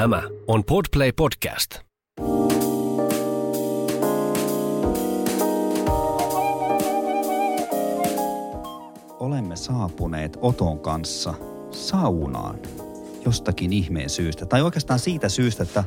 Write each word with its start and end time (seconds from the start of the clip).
Tämä 0.00 0.22
on 0.46 0.64
Podplay 0.64 1.12
Podcast. 1.12 1.78
Olemme 9.18 9.56
saapuneet 9.56 10.38
Oton 10.40 10.78
kanssa 10.78 11.34
saunaan 11.70 12.58
jostakin 13.24 13.72
ihmeen 13.72 14.10
syystä. 14.10 14.46
Tai 14.46 14.62
oikeastaan 14.62 14.98
siitä 14.98 15.28
syystä, 15.28 15.62
että 15.62 15.84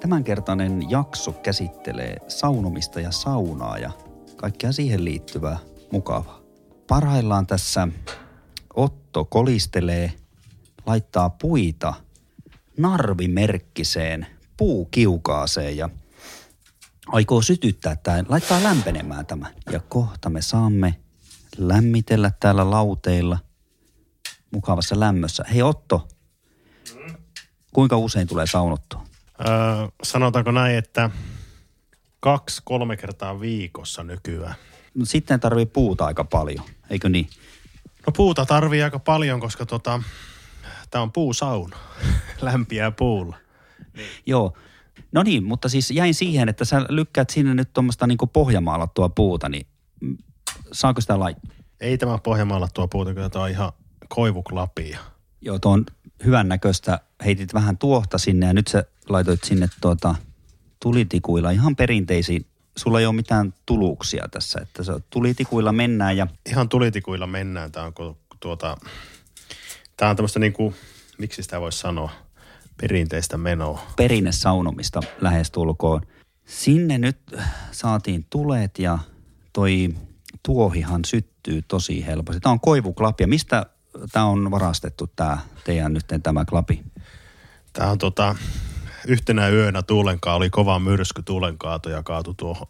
tämänkertainen 0.00 0.90
jakso 0.90 1.32
käsittelee 1.32 2.16
saunomista 2.28 3.00
ja 3.00 3.10
saunaa 3.10 3.78
ja 3.78 3.90
kaikkea 4.36 4.72
siihen 4.72 5.04
liittyvää 5.04 5.58
mukavaa. 5.92 6.40
Parhaillaan 6.88 7.46
tässä 7.46 7.88
Otto 8.74 9.24
kolistelee, 9.24 10.12
laittaa 10.86 11.30
puita 11.30 11.94
narvimerkkiseen 12.76 14.26
puukiukaaseen 14.56 15.76
ja 15.76 15.88
aikoo 17.06 17.42
sytyttää 17.42 17.96
tämän, 17.96 18.26
laittaa 18.28 18.62
lämpenemään 18.62 19.26
tämän. 19.26 19.54
Ja 19.72 19.80
kohta 19.80 20.30
me 20.30 20.42
saamme 20.42 20.94
lämmitellä 21.58 22.30
täällä 22.40 22.70
lauteilla 22.70 23.38
mukavassa 24.50 25.00
lämmössä. 25.00 25.44
Hei 25.52 25.62
Otto, 25.62 26.08
kuinka 27.72 27.96
usein 27.96 28.28
tulee 28.28 28.46
saunottua? 28.46 29.04
Öö, 29.40 29.48
sanotaanko 30.02 30.50
näin, 30.50 30.76
että 30.76 31.10
kaksi-kolme 32.20 32.96
kertaa 32.96 33.40
viikossa 33.40 34.02
nykyään. 34.04 34.54
No, 34.94 35.04
sitten 35.04 35.40
tarvii 35.40 35.66
puuta 35.66 36.06
aika 36.06 36.24
paljon, 36.24 36.64
eikö 36.90 37.08
niin? 37.08 37.28
No 38.06 38.12
puuta 38.16 38.46
tarvii 38.46 38.82
aika 38.82 38.98
paljon, 38.98 39.40
koska 39.40 39.66
tota, 39.66 40.02
tämä 40.92 41.02
on 41.02 41.12
puusauna. 41.12 41.76
Lämpiää 42.40 42.90
puulla. 42.90 43.36
Joo. 44.26 44.56
No 45.12 45.22
niin, 45.22 45.44
mutta 45.44 45.68
siis 45.68 45.90
jäin 45.90 46.14
siihen, 46.14 46.48
että 46.48 46.64
sä 46.64 46.86
lykkäät 46.88 47.30
sinne 47.30 47.54
nyt 47.54 47.72
tuommoista 47.72 48.06
niin 48.06 48.18
pohjamaalattua 48.32 49.08
puuta, 49.08 49.48
niin 49.48 49.66
saako 50.72 51.00
sitä 51.00 51.20
laittaa? 51.20 51.56
Ei 51.80 51.98
tämä 51.98 52.18
Pohjanmaalla 52.18 52.68
tuo 52.74 52.88
puuta, 52.88 53.14
kyllä 53.14 53.28
tämä 53.28 53.44
on 53.44 53.50
ihan 53.50 53.72
koivuklapia. 54.08 54.98
Joo, 55.40 55.58
tuo 55.58 55.72
on 55.72 55.86
hyvän 56.24 56.48
näköistä. 56.48 57.00
Heitit 57.24 57.54
vähän 57.54 57.78
tuohta 57.78 58.18
sinne 58.18 58.46
ja 58.46 58.52
nyt 58.52 58.68
sä 58.68 58.84
laitoit 59.08 59.44
sinne 59.44 59.68
tuota 59.80 60.14
tulitikuilla 60.82 61.50
ihan 61.50 61.76
perinteisiin. 61.76 62.46
Sulla 62.76 63.00
ei 63.00 63.06
ole 63.06 63.14
mitään 63.14 63.54
tuluksia 63.66 64.28
tässä, 64.30 64.60
että 64.62 64.84
se 64.84 64.92
tulitikuilla 65.10 65.72
mennään 65.72 66.16
ja 66.16 66.26
Ihan 66.50 66.68
tulitikuilla 66.68 67.26
mennään. 67.26 67.72
Tämä 67.72 67.86
on 67.86 68.16
tuota, 68.40 68.76
tämä 70.02 70.10
on 70.10 70.16
tämmöistä 70.16 70.38
niin 70.38 70.52
kuin, 70.52 70.74
miksi 71.18 71.42
sitä 71.42 71.60
voisi 71.60 71.78
sanoa, 71.78 72.10
perinteistä 72.80 73.38
menoa. 73.38 73.86
perinnesaunomista 73.96 75.00
lähestulkoon. 75.20 76.00
Sinne 76.44 76.98
nyt 76.98 77.18
saatiin 77.70 78.26
tulet 78.30 78.78
ja 78.78 78.98
toi 79.52 79.88
tuohihan 80.42 81.04
syttyy 81.04 81.62
tosi 81.68 82.06
helposti. 82.06 82.40
Tämä 82.40 82.52
on 82.52 82.60
koivuklapia. 82.60 83.26
Mistä 83.26 83.66
tämä 84.12 84.24
on 84.24 84.50
varastettu 84.50 85.06
tämä 85.16 85.38
teidän 85.64 85.92
nyt 85.92 86.06
tämä 86.22 86.44
klapi? 86.44 86.82
Tämä 87.72 87.90
on 87.90 87.98
tota, 87.98 88.34
yhtenä 89.06 89.48
yönä 89.48 89.82
tuulenkaa, 89.82 90.34
oli 90.34 90.50
kova 90.50 90.78
myrsky 90.78 91.22
tuulenkaato 91.22 91.90
ja 91.90 92.02
kaatu 92.02 92.34
tuohon 92.34 92.66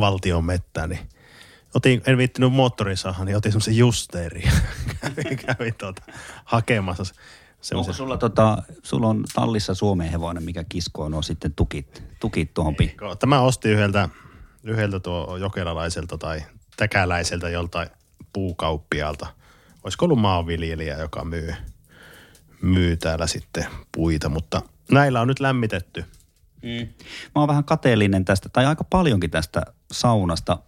valtion 0.00 0.44
mettään, 0.44 0.90
niin 0.90 1.08
otin, 1.76 2.02
en 2.06 2.18
viittinyt 2.18 2.52
moottorin 2.52 2.96
saada, 2.96 3.24
niin 3.24 3.36
otin 3.36 3.52
semmoisen 3.52 3.76
justeerin. 3.76 4.50
kävin, 5.00 5.38
kävin 5.46 5.74
tuota, 5.78 6.02
hakemassa 6.44 7.02
Onko 7.02 7.14
semmoisen. 7.60 7.94
sulla, 7.94 8.16
tota, 8.16 8.62
sulla 8.82 9.06
on 9.08 9.24
tallissa 9.34 9.74
Suomen 9.74 10.08
hevonen, 10.10 10.42
mikä 10.42 10.64
kiskoo 10.68 11.08
nuo 11.08 11.22
sitten 11.22 11.54
tukit, 11.54 12.02
tukit 12.20 12.54
tuohon 12.54 12.74
pi- 12.74 12.96
Tämä 13.18 13.40
osti 13.40 13.68
yhdeltä, 13.68 14.08
yhdeltä 14.64 15.00
tuo 15.00 15.36
jokelalaiselta 15.36 16.18
tai 16.18 16.42
täkäläiseltä 16.76 17.48
joltain 17.48 17.88
puukauppialta. 18.32 19.26
Olisiko 19.84 20.04
ollut 20.04 20.18
maanviljelijä, 20.18 20.98
joka 20.98 21.24
myy, 21.24 21.54
myy 22.62 22.96
täällä 22.96 23.26
sitten 23.26 23.66
puita, 23.92 24.28
mutta 24.28 24.62
näillä 24.90 25.20
on 25.20 25.28
nyt 25.28 25.40
lämmitetty. 25.40 26.04
Mm. 26.62 26.88
Mä 27.34 27.42
oon 27.42 27.48
vähän 27.48 27.64
kateellinen 27.64 28.24
tästä, 28.24 28.48
tai 28.48 28.66
aika 28.66 28.84
paljonkin 28.84 29.30
tästä 29.30 29.62
saunasta. 29.92 30.58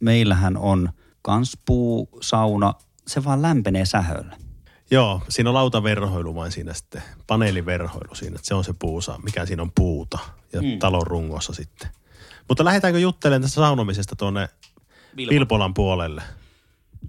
Meillähän 0.00 0.56
on 0.56 0.88
kans 1.22 1.58
puusauna, 1.66 2.74
se 3.06 3.24
vaan 3.24 3.42
lämpenee 3.42 3.84
sähöllä. 3.84 4.36
Joo, 4.90 5.22
siinä 5.28 5.50
on 5.50 5.54
lautaverhoilu 5.54 6.34
vain 6.34 6.52
siinä 6.52 6.74
sitten, 6.74 7.02
paneeliverhoilu 7.26 8.14
siinä, 8.14 8.34
että 8.34 8.46
se 8.46 8.54
on 8.54 8.64
se 8.64 8.74
puusa, 8.78 9.18
mikä 9.22 9.46
siinä 9.46 9.62
on 9.62 9.72
puuta 9.74 10.18
ja 10.52 10.62
mm. 10.62 10.78
talon 10.78 11.06
rungossa 11.06 11.52
sitten. 11.52 11.88
Mutta 12.48 12.64
lähdetäänkö 12.64 12.98
juttelemaan 12.98 13.42
tästä 13.42 13.54
saunomisesta 13.54 14.16
tuonne 14.16 14.48
Vilpolan 15.16 15.74
puolelle? 15.74 16.22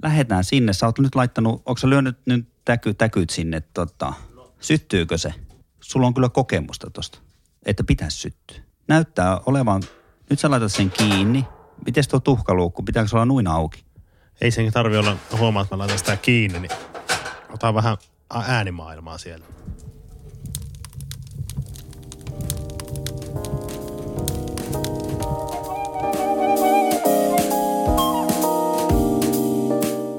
Lähetään 0.03 0.43
sinne. 0.43 0.73
Sä 0.73 0.85
oot 0.85 0.99
nyt 0.99 1.15
laittanut, 1.15 1.55
onko 1.65 1.77
sä 1.77 1.89
lyönyt 1.89 2.17
nyt 2.25 2.47
täky, 2.65 2.93
täkyt 2.93 3.29
sinne, 3.29 3.61
tota, 3.61 4.13
syttyykö 4.59 5.17
se? 5.17 5.33
Sulla 5.79 6.07
on 6.07 6.13
kyllä 6.13 6.29
kokemusta 6.29 6.89
tosta, 6.89 7.19
että 7.65 7.83
pitäisi 7.83 8.17
syttyä. 8.17 8.57
Näyttää 8.87 9.41
olevan, 9.45 9.83
nyt 10.29 10.39
sä 10.39 10.51
laitat 10.51 10.71
sen 10.71 10.91
kiinni. 10.91 11.45
Miten 11.87 12.03
tuo 12.09 12.19
tuhkaluukku, 12.19 12.83
pitääkö 12.83 13.09
se 13.09 13.15
olla 13.15 13.25
nuin 13.25 13.47
auki? 13.47 13.83
Ei 14.41 14.51
sen 14.51 14.71
tarvi 14.71 14.97
olla, 14.97 15.15
huomaa, 15.39 15.63
että 15.63 15.75
mä 15.75 15.77
laitan 15.77 15.97
sitä 15.97 16.17
kiinni, 16.17 16.59
niin 16.59 16.71
otan 17.53 17.73
vähän 17.73 17.97
äänimaailmaa 18.29 19.17
siellä. 19.17 19.45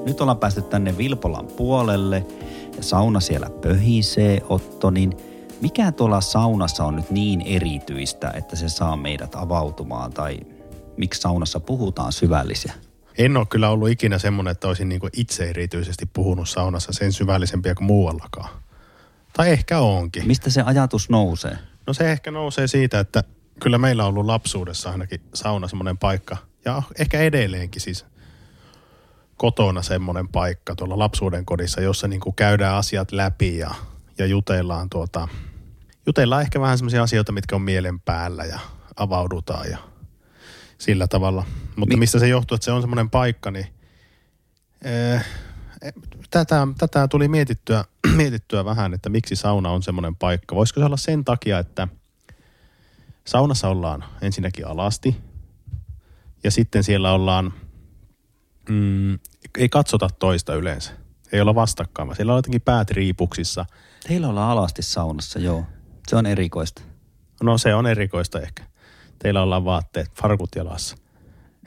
Nyt 0.05 0.21
ollaan 0.21 0.37
päästy 0.37 0.61
tänne 0.61 0.97
Vilpolan 0.97 1.47
puolelle 1.47 2.25
ja 2.77 2.83
sauna 2.83 3.19
siellä 3.19 3.49
pöhisee, 3.49 4.41
Otto, 4.49 4.89
niin 4.89 5.17
mikä 5.61 5.91
tuolla 5.91 6.21
saunassa 6.21 6.85
on 6.85 6.95
nyt 6.95 7.11
niin 7.11 7.41
erityistä, 7.41 8.31
että 8.35 8.55
se 8.55 8.69
saa 8.69 8.97
meidät 8.97 9.35
avautumaan 9.35 10.13
tai 10.13 10.39
miksi 10.99 11.21
saunassa 11.21 11.59
puhutaan 11.59 12.11
syvällisiä? 12.11 12.73
En 13.17 13.37
ole 13.37 13.45
kyllä 13.45 13.69
ollut 13.69 13.89
ikinä 13.89 14.19
semmoinen, 14.19 14.51
että 14.51 14.67
olisin 14.67 14.89
niin 14.89 15.01
itse 15.13 15.49
erityisesti 15.49 16.05
puhunut 16.05 16.49
saunassa 16.49 16.93
sen 16.93 17.13
syvällisempiä 17.13 17.75
kuin 17.75 17.85
muuallakaan. 17.85 18.49
Tai 19.33 19.51
ehkä 19.51 19.79
onkin. 19.79 20.27
Mistä 20.27 20.49
se 20.49 20.61
ajatus 20.61 21.09
nousee? 21.09 21.57
No 21.87 21.93
se 21.93 22.11
ehkä 22.11 22.31
nousee 22.31 22.67
siitä, 22.67 22.99
että 22.99 23.23
kyllä 23.61 23.77
meillä 23.77 24.03
on 24.03 24.09
ollut 24.09 24.25
lapsuudessa 24.25 24.91
ainakin 24.91 25.21
sauna 25.33 25.67
semmoinen 25.67 25.97
paikka. 25.97 26.37
Ja 26.65 26.83
ehkä 26.99 27.19
edelleenkin 27.19 27.81
siis 27.81 28.05
kotona 29.37 29.81
semmoinen 29.81 30.27
paikka 30.27 30.75
tuolla 30.75 30.99
lapsuuden 30.99 31.45
kodissa, 31.45 31.81
jossa 31.81 32.07
niin 32.07 32.21
kuin 32.21 32.35
käydään 32.35 32.75
asiat 32.75 33.11
läpi 33.11 33.57
ja, 33.57 33.71
ja 34.17 34.25
jutellaan 34.25 34.89
tuota, 34.89 35.27
jutellaan 36.05 36.41
ehkä 36.41 36.61
vähän 36.61 36.77
semmoisia 36.77 37.03
asioita, 37.03 37.31
mitkä 37.31 37.55
on 37.55 37.61
mielen 37.61 37.99
päällä 37.99 38.45
ja 38.45 38.59
avaudutaan 38.95 39.69
ja 39.69 39.77
sillä 40.79 41.07
tavalla. 41.07 41.45
Mutta 41.75 41.95
Mi- 41.95 41.99
mistä 41.99 42.19
se 42.19 42.27
johtuu, 42.27 42.55
että 42.55 42.65
se 42.65 42.71
on 42.71 42.81
semmoinen 42.81 43.09
paikka, 43.09 43.51
niin 43.51 43.67
eh, 44.81 45.25
tätä, 46.29 46.67
tätä 46.77 47.07
tuli 47.07 47.27
mietittyä, 47.27 47.85
mietittyä 48.15 48.65
vähän, 48.65 48.93
että 48.93 49.09
miksi 49.09 49.35
sauna 49.35 49.69
on 49.69 49.83
semmoinen 49.83 50.15
paikka. 50.15 50.55
Voisiko 50.55 50.79
se 50.79 50.85
olla 50.85 50.97
sen 50.97 51.25
takia, 51.25 51.59
että 51.59 51.87
saunassa 53.25 53.69
ollaan 53.69 54.03
ensinnäkin 54.21 54.67
alasti 54.67 55.15
ja 56.43 56.51
sitten 56.51 56.83
siellä 56.83 57.11
ollaan, 57.13 57.53
mm, 58.69 59.19
ei 59.57 59.69
katsota 59.69 60.09
toista 60.19 60.55
yleensä. 60.55 60.91
Ei 61.31 61.41
olla 61.41 61.55
vastakkain, 61.55 62.07
vaan 62.07 62.15
siellä 62.15 62.33
on 62.33 62.37
jotenkin 62.37 62.61
päät 62.61 62.91
riipuksissa. 62.91 63.65
Teillä 64.07 64.27
ollaan 64.27 64.51
alasti 64.51 64.81
saunassa, 64.81 65.39
joo. 65.39 65.65
Se 66.07 66.15
on 66.15 66.25
erikoista. 66.25 66.81
No 67.43 67.57
se 67.57 67.75
on 67.75 67.87
erikoista 67.87 68.41
ehkä. 68.41 68.63
Teillä 69.19 69.41
ollaan 69.43 69.65
vaatteet, 69.65 70.11
farkut 70.21 70.49
jalassa. 70.55 70.97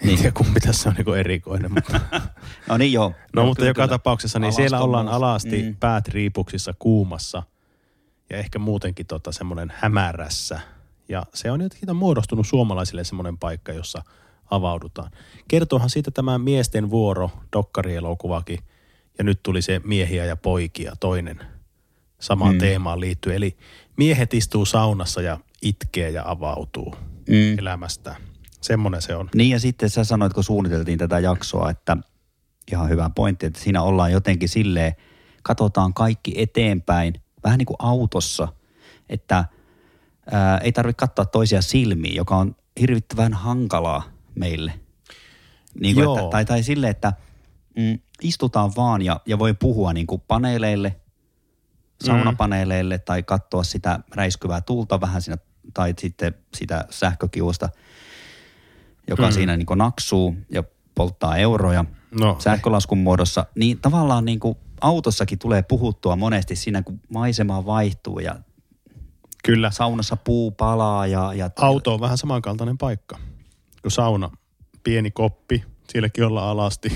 Niin. 0.03 0.19
tiedä 0.19 0.33
kumpi 0.33 0.61
tässä 0.61 0.89
on 0.89 0.95
niinku 0.95 1.13
erikoinen, 1.13 1.73
mutta... 1.73 2.01
No 2.69 2.77
niin 2.77 2.93
joo. 2.93 3.13
No, 3.37 3.45
mutta 3.45 3.61
kyllä, 3.61 3.71
joka 3.71 3.83
kyllä. 3.83 3.89
tapauksessa, 3.89 4.39
niin 4.39 4.53
siellä 4.53 4.81
ollaan 4.81 5.09
alasti, 5.09 5.63
Mm. 5.63 5.77
päät 5.81 6.09
riipuksissa 6.09 6.75
kuumassa 6.79 7.43
ja 8.31 8.37
ehkä 8.39 8.59
muutenkin 8.59 9.07
tota 9.07 9.33
semmoinen 9.33 9.73
hämärässä. 9.77 10.61
Ja 11.09 11.23
se 11.35 11.51
on 11.51 11.61
jotenkin 11.61 11.97
muodostunut 11.97 12.47
suomalaisille 12.47 13.05
semmoinen 13.05 13.39
paikka, 13.39 13.73
jossa 13.73 14.03
avaudutaan. 14.51 15.11
Kertoohan 15.49 15.91
siitä 15.91 16.11
tämä 16.11 16.39
miesten 16.39 16.91
vuoro, 16.91 17.31
dokkarielokuvakin, 17.53 18.59
ja 19.19 19.25
nyt 19.25 19.41
tuli 19.43 19.63
se 19.63 19.81
miehiä 19.85 20.25
ja 20.25 20.37
poikia, 20.37 20.93
toinen 21.01 21.41
samaan 22.21 22.53
Mm. 22.53 22.57
mm. 22.57 22.61
teemaan 22.61 23.01
liittyy. 23.01 23.35
Eli 23.35 23.57
miehet 23.97 24.35
istuu 24.35 24.65
saunassa 24.65 25.23
ja 25.23 25.39
itkee 25.63 26.11
ja 26.11 26.23
avautuu 26.27 26.95
Mm. 27.29 27.59
elämästä. 27.59 28.17
Semmoinen 28.61 29.03
se 29.03 29.17
on. 29.17 29.29
Niin 29.35 29.51
ja 29.51 29.61
sitten 29.61 29.91
sä 29.91 30.05
sanoit, 30.05 30.33
kun 30.33 30.45
suunniteltiin 30.45 30.99
tätä 30.99 31.19
jaksoa, 31.19 31.71
että 31.71 31.97
ihan 32.73 32.89
hyvä 32.89 33.11
pointti, 33.15 33.47
että 33.47 33.61
siinä 33.61 33.83
ollaan 33.83 34.13
jotenkin 34.13 34.49
silleen, 34.49 34.93
katsotaan 35.43 35.95
kaikki 35.95 36.35
eteenpäin, 36.37 37.15
vähän 37.45 37.59
niin 37.59 37.67
kuin 37.67 37.77
autossa, 37.79 38.49
että 39.09 39.45
ää, 40.31 40.59
ei 40.59 40.73
tarvitse 40.73 40.99
katsoa 40.99 41.25
toisia 41.25 41.63
silmiä, 41.63 42.13
joka 42.15 42.37
on 42.37 42.57
hirvittävän 42.81 43.35
hankalaa 43.35 44.03
meille. 44.35 44.73
Niin 45.81 45.95
kuin, 45.95 46.05
Joo. 46.05 46.19
että, 46.19 46.31
tai, 46.31 46.45
tai 46.45 46.63
sille, 46.63 46.89
että 46.89 47.13
mm, 47.77 47.99
istutaan 48.23 48.73
vaan 48.77 49.03
ja, 49.03 49.21
ja 49.27 49.39
voi 49.39 49.55
puhua 49.55 49.93
niin 49.93 50.07
kuin 50.07 50.23
paneeleille, 50.29 51.01
saunapaneeleille 52.05 52.97
mm. 52.97 53.03
tai 53.05 53.23
katsoa 53.23 53.65
sitä 53.65 54.01
räiskyvää 54.15 54.61
tulta 54.61 55.01
vähän 55.01 55.23
siinä, 55.23 55.37
tai 55.75 55.95
sitten 55.99 56.35
sitä 56.55 56.85
sähkökiusta, 56.91 57.69
joka 59.09 59.27
mm. 59.27 59.33
siinä 59.33 59.57
niin 59.57 59.67
kuin 59.67 59.79
naksuu 59.79 60.37
ja 60.51 60.65
polttaa 60.95 61.37
euroja 61.37 61.85
No, 62.21 62.37
sähkölaskun 62.39 62.99
muodossa. 62.99 63.47
Niin 63.55 63.81
tavallaan 63.81 64.25
niin 64.25 64.41
kuin 64.41 64.57
autossakin 64.81 65.39
tulee 65.39 65.63
puhuttua 65.63 66.17
monesti 66.17 66.57
siinä, 66.57 66.83
kun 66.83 67.01
maisema 67.09 67.67
vaihtuu 67.67 68.19
ja 68.19 68.37
Kyllä. 69.45 69.71
saunassa 69.71 70.17
puu 70.17 70.51
palaa 70.51 71.07
ja, 71.07 71.35
ja 71.35 71.51
Auto 71.57 71.95
on 71.95 72.01
vähän 72.01 72.19
samankaltainen 72.19 72.79
paikka 72.79 73.19
kuin 73.83 73.93
sauna. 73.93 74.31
Pieni 74.85 75.11
koppi, 75.11 75.65
sielläkin 75.93 76.25
ollaan 76.25 76.49
alasti. 76.49 76.93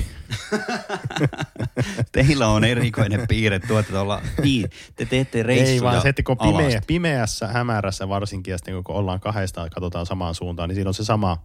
Teillä 2.12 2.48
on 2.48 2.64
erikoinen 2.64 3.28
piirre 3.28 3.58
tuotte 3.58 3.93
tuolla. 3.93 4.22
Niin, 4.43 4.70
te 4.96 5.04
teette 5.04 5.43
reissuja 5.43 5.72
Ei 5.72 5.82
vaan 5.82 6.02
se, 6.02 6.08
että 6.08 6.22
kun 6.22 6.38
pimeä, 6.38 6.58
alasti. 6.66 6.81
pimeässä, 6.87 7.48
hämärässä 7.48 8.08
varsinkin, 8.08 8.52
ja 8.52 8.58
sitten 8.58 8.84
kun 8.84 8.94
ollaan 8.94 9.20
kahdesta 9.20 9.60
ja 9.60 9.70
katsotaan 9.70 10.06
samaan 10.06 10.34
suuntaan, 10.34 10.69
niin 10.69 10.75
siinä 10.75 10.90
on 10.90 10.94
se 10.94 11.04
sama 11.04 11.38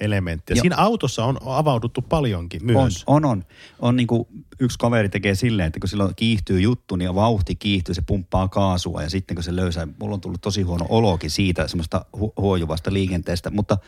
elementti. 0.00 0.52
Ja 0.52 0.60
siinä 0.60 0.76
autossa 0.76 1.24
on 1.24 1.38
avauduttu 1.46 2.02
paljonkin 2.02 2.60
On, 2.62 2.82
myös. 2.82 3.04
on, 3.06 3.24
on. 3.24 3.44
on 3.78 3.96
niin 3.96 4.06
kuin 4.06 4.26
yksi 4.60 4.78
kaveri 4.78 5.08
tekee 5.08 5.34
silleen, 5.34 5.66
että 5.66 5.80
kun 5.80 5.88
silloin 5.88 6.14
kiihtyy 6.14 6.60
juttu, 6.60 6.96
niin 6.96 7.14
vauhti 7.14 7.54
kiihtyy, 7.54 7.94
se 7.94 8.02
pumppaa 8.06 8.48
kaasua 8.48 9.02
ja 9.02 9.10
sitten 9.10 9.34
kun 9.34 9.44
se 9.44 9.56
löysää, 9.56 9.88
mulla 10.00 10.14
on 10.14 10.20
tullut 10.20 10.40
tosi 10.40 10.62
huono 10.62 10.86
olokin 10.88 11.30
siitä 11.30 11.68
semmoista 11.68 12.04
hu- 12.16 12.32
huojuvasta 12.36 12.92
liikenteestä, 12.92 13.50
mutta 13.50 13.78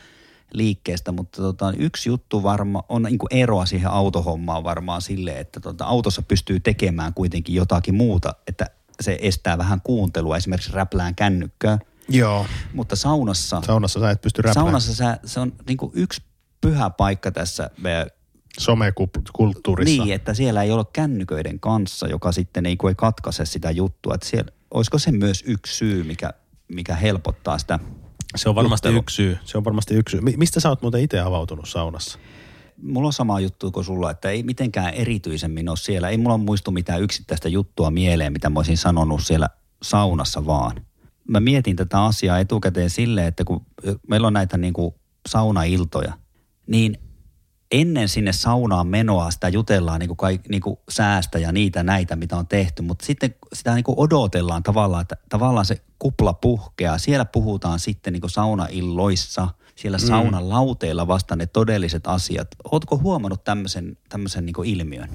liikkeestä, 0.53 1.13
mutta 1.13 1.43
tota, 1.43 1.73
yksi 1.79 2.09
juttu 2.09 2.43
varma 2.43 2.83
on 2.89 3.03
niin 3.03 3.19
kuin 3.19 3.29
eroa 3.31 3.67
siihen 3.67 3.91
autohommaan 3.91 4.65
varmaan 4.65 5.03
silleen, 5.03 5.39
että 5.39 5.61
tota, 5.61 5.85
autossa 5.85 6.23
pystyy 6.23 6.61
tekemään 6.61 7.15
kuitenkin 7.15 7.55
jotakin 7.55 7.95
muuta, 7.95 8.35
että 8.47 8.67
se 9.01 9.19
estää 9.21 9.59
vähän 9.59 9.81
kuuntelua, 9.81 10.37
esimerkiksi 10.37 10.73
räplään 10.73 11.15
kännykkää, 11.15 11.79
Joo. 12.09 12.47
mutta 12.75 12.97
saunassa, 12.97 13.63
Saunassa 13.67 14.01
sä 14.01 14.11
et 14.11 14.21
pysty 14.21 14.43
räplään. 14.43 14.67
saunassa 14.67 14.95
sä, 14.95 15.19
se 15.25 15.41
on 15.41 15.53
niin 15.69 15.77
kuin 15.77 15.93
yksi 15.95 16.23
pyhä 16.61 16.91
paikka 16.91 17.31
tässä 17.31 17.71
meidän 17.79 18.07
Somekulttuurissa. 18.59 20.03
niin, 20.05 20.15
että 20.15 20.35
siellä 20.35 20.63
ei 20.63 20.71
ole 20.71 20.85
kännyköiden 20.93 21.61
kanssa, 21.61 22.09
joka 22.09 22.33
sitten 22.33 22.67
ei, 22.67 22.77
ei 22.89 22.95
katkaise 22.97 23.47
sitä 23.47 23.71
juttua. 23.71 24.15
Että 24.15 24.27
siellä, 24.27 24.53
olisiko 24.71 24.99
se 24.99 25.13
myös 25.13 25.45
yksi 25.47 25.77
syy, 25.77 26.05
mikä, 26.05 26.31
mikä 26.69 26.95
helpottaa 26.95 27.59
sitä 27.59 27.79
Se 28.35 28.49
on 28.49 28.55
varmasti 28.55 28.89
juttelua? 28.89 29.01
yksi 29.03 29.15
syy. 29.17 29.39
Se 29.45 29.59
on 29.59 29.65
varmasti 29.65 29.95
yksi 29.95 30.11
syy. 30.17 30.21
Mi- 30.21 30.35
Mistä 30.37 30.61
sä 30.61 30.69
oot 30.69 30.83
muuten 30.83 31.01
itse 31.01 31.21
avautunut 31.21 31.69
saunassa? 31.69 32.19
Mulla 32.83 33.07
on 33.07 33.13
sama 33.13 33.41
juttu 33.41 33.71
kuin 33.71 33.85
sulla, 33.85 34.11
että 34.11 34.31
ei 34.31 34.43
mitenkään 34.43 34.95
erityisemmin 34.95 35.69
ole 35.69 35.77
siellä. 35.77 36.09
Ei 36.09 36.19
mulla 36.19 36.39
muistu 36.39 36.71
mitään 36.71 37.03
yksittäistä 37.03 37.49
juttua 37.49 37.91
mieleen, 37.91 38.33
mitä 38.33 38.51
mä 38.51 38.59
olisin 38.59 38.79
sanonut 38.79 39.27
siellä 39.27 39.49
saunassa 39.83 40.47
vaan. 40.47 40.87
Mä 41.29 41.41
mietin 41.41 41.77
tätä 41.77 42.05
asiaa 42.05 42.39
etukäteen 42.39 42.91
silleen, 42.91 43.27
että 43.27 43.45
kun 43.45 43.67
meillä 44.09 44.27
on 44.27 44.33
näitä 44.33 44.57
niin 44.59 44.73
kuin 44.73 44.95
saunailtoja, 45.29 46.13
niin 46.67 46.99
ennen 47.75 48.09
sinne 48.09 48.33
saunaan 48.33 48.87
menoa 48.87 49.31
sitä 49.31 49.49
jutellaan 49.49 50.01
niin 50.01 50.09
kuin 50.09 50.17
kaik, 50.17 50.49
niin 50.49 50.61
kuin 50.61 50.79
säästä 50.89 51.39
ja 51.39 51.53
niitä 51.53 51.83
näitä, 51.83 52.17
mitä 52.17 52.37
on 52.37 52.47
tehty, 52.47 52.83
mutta 52.83 53.07
sitten 53.07 53.35
sitä 53.53 53.75
niin 53.75 53.85
kuin 53.85 53.99
odotellaan 53.99 54.63
tavallaan, 54.63 55.03
että 55.03 55.17
tavallaan 55.29 55.67
se 55.67 55.83
kupla 55.99 56.33
puhkeaa. 56.33 56.99
Siellä 56.99 57.25
puhutaan 57.25 57.81
sitten 57.81 58.13
niin 58.13 58.21
kuin 58.21 58.31
saunailloissa, 58.31 59.49
siellä 59.75 59.99
mm. 59.99 60.07
saunan 60.07 60.49
lauteilla 60.49 61.07
vasta 61.07 61.37
ne 61.37 61.47
todelliset 61.47 62.07
asiat. 62.07 62.49
Ootko 62.73 62.99
huomannut 62.99 63.45
tämmöisen, 63.45 63.99
tämmöisen 64.09 64.47
niin 64.47 64.55
kuin 64.55 64.69
ilmiön? 64.69 65.09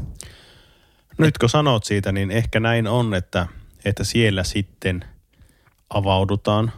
Nyt 1.18 1.38
kun 1.38 1.50
sanot 1.50 1.84
siitä, 1.84 2.12
niin 2.12 2.32
ehkä 2.32 2.60
näin 2.60 2.88
on, 2.88 3.14
että, 3.14 3.48
että 3.86 4.04
siellä 4.04 4.44
sitten 4.44 5.06
avaudutaan. 5.90 6.72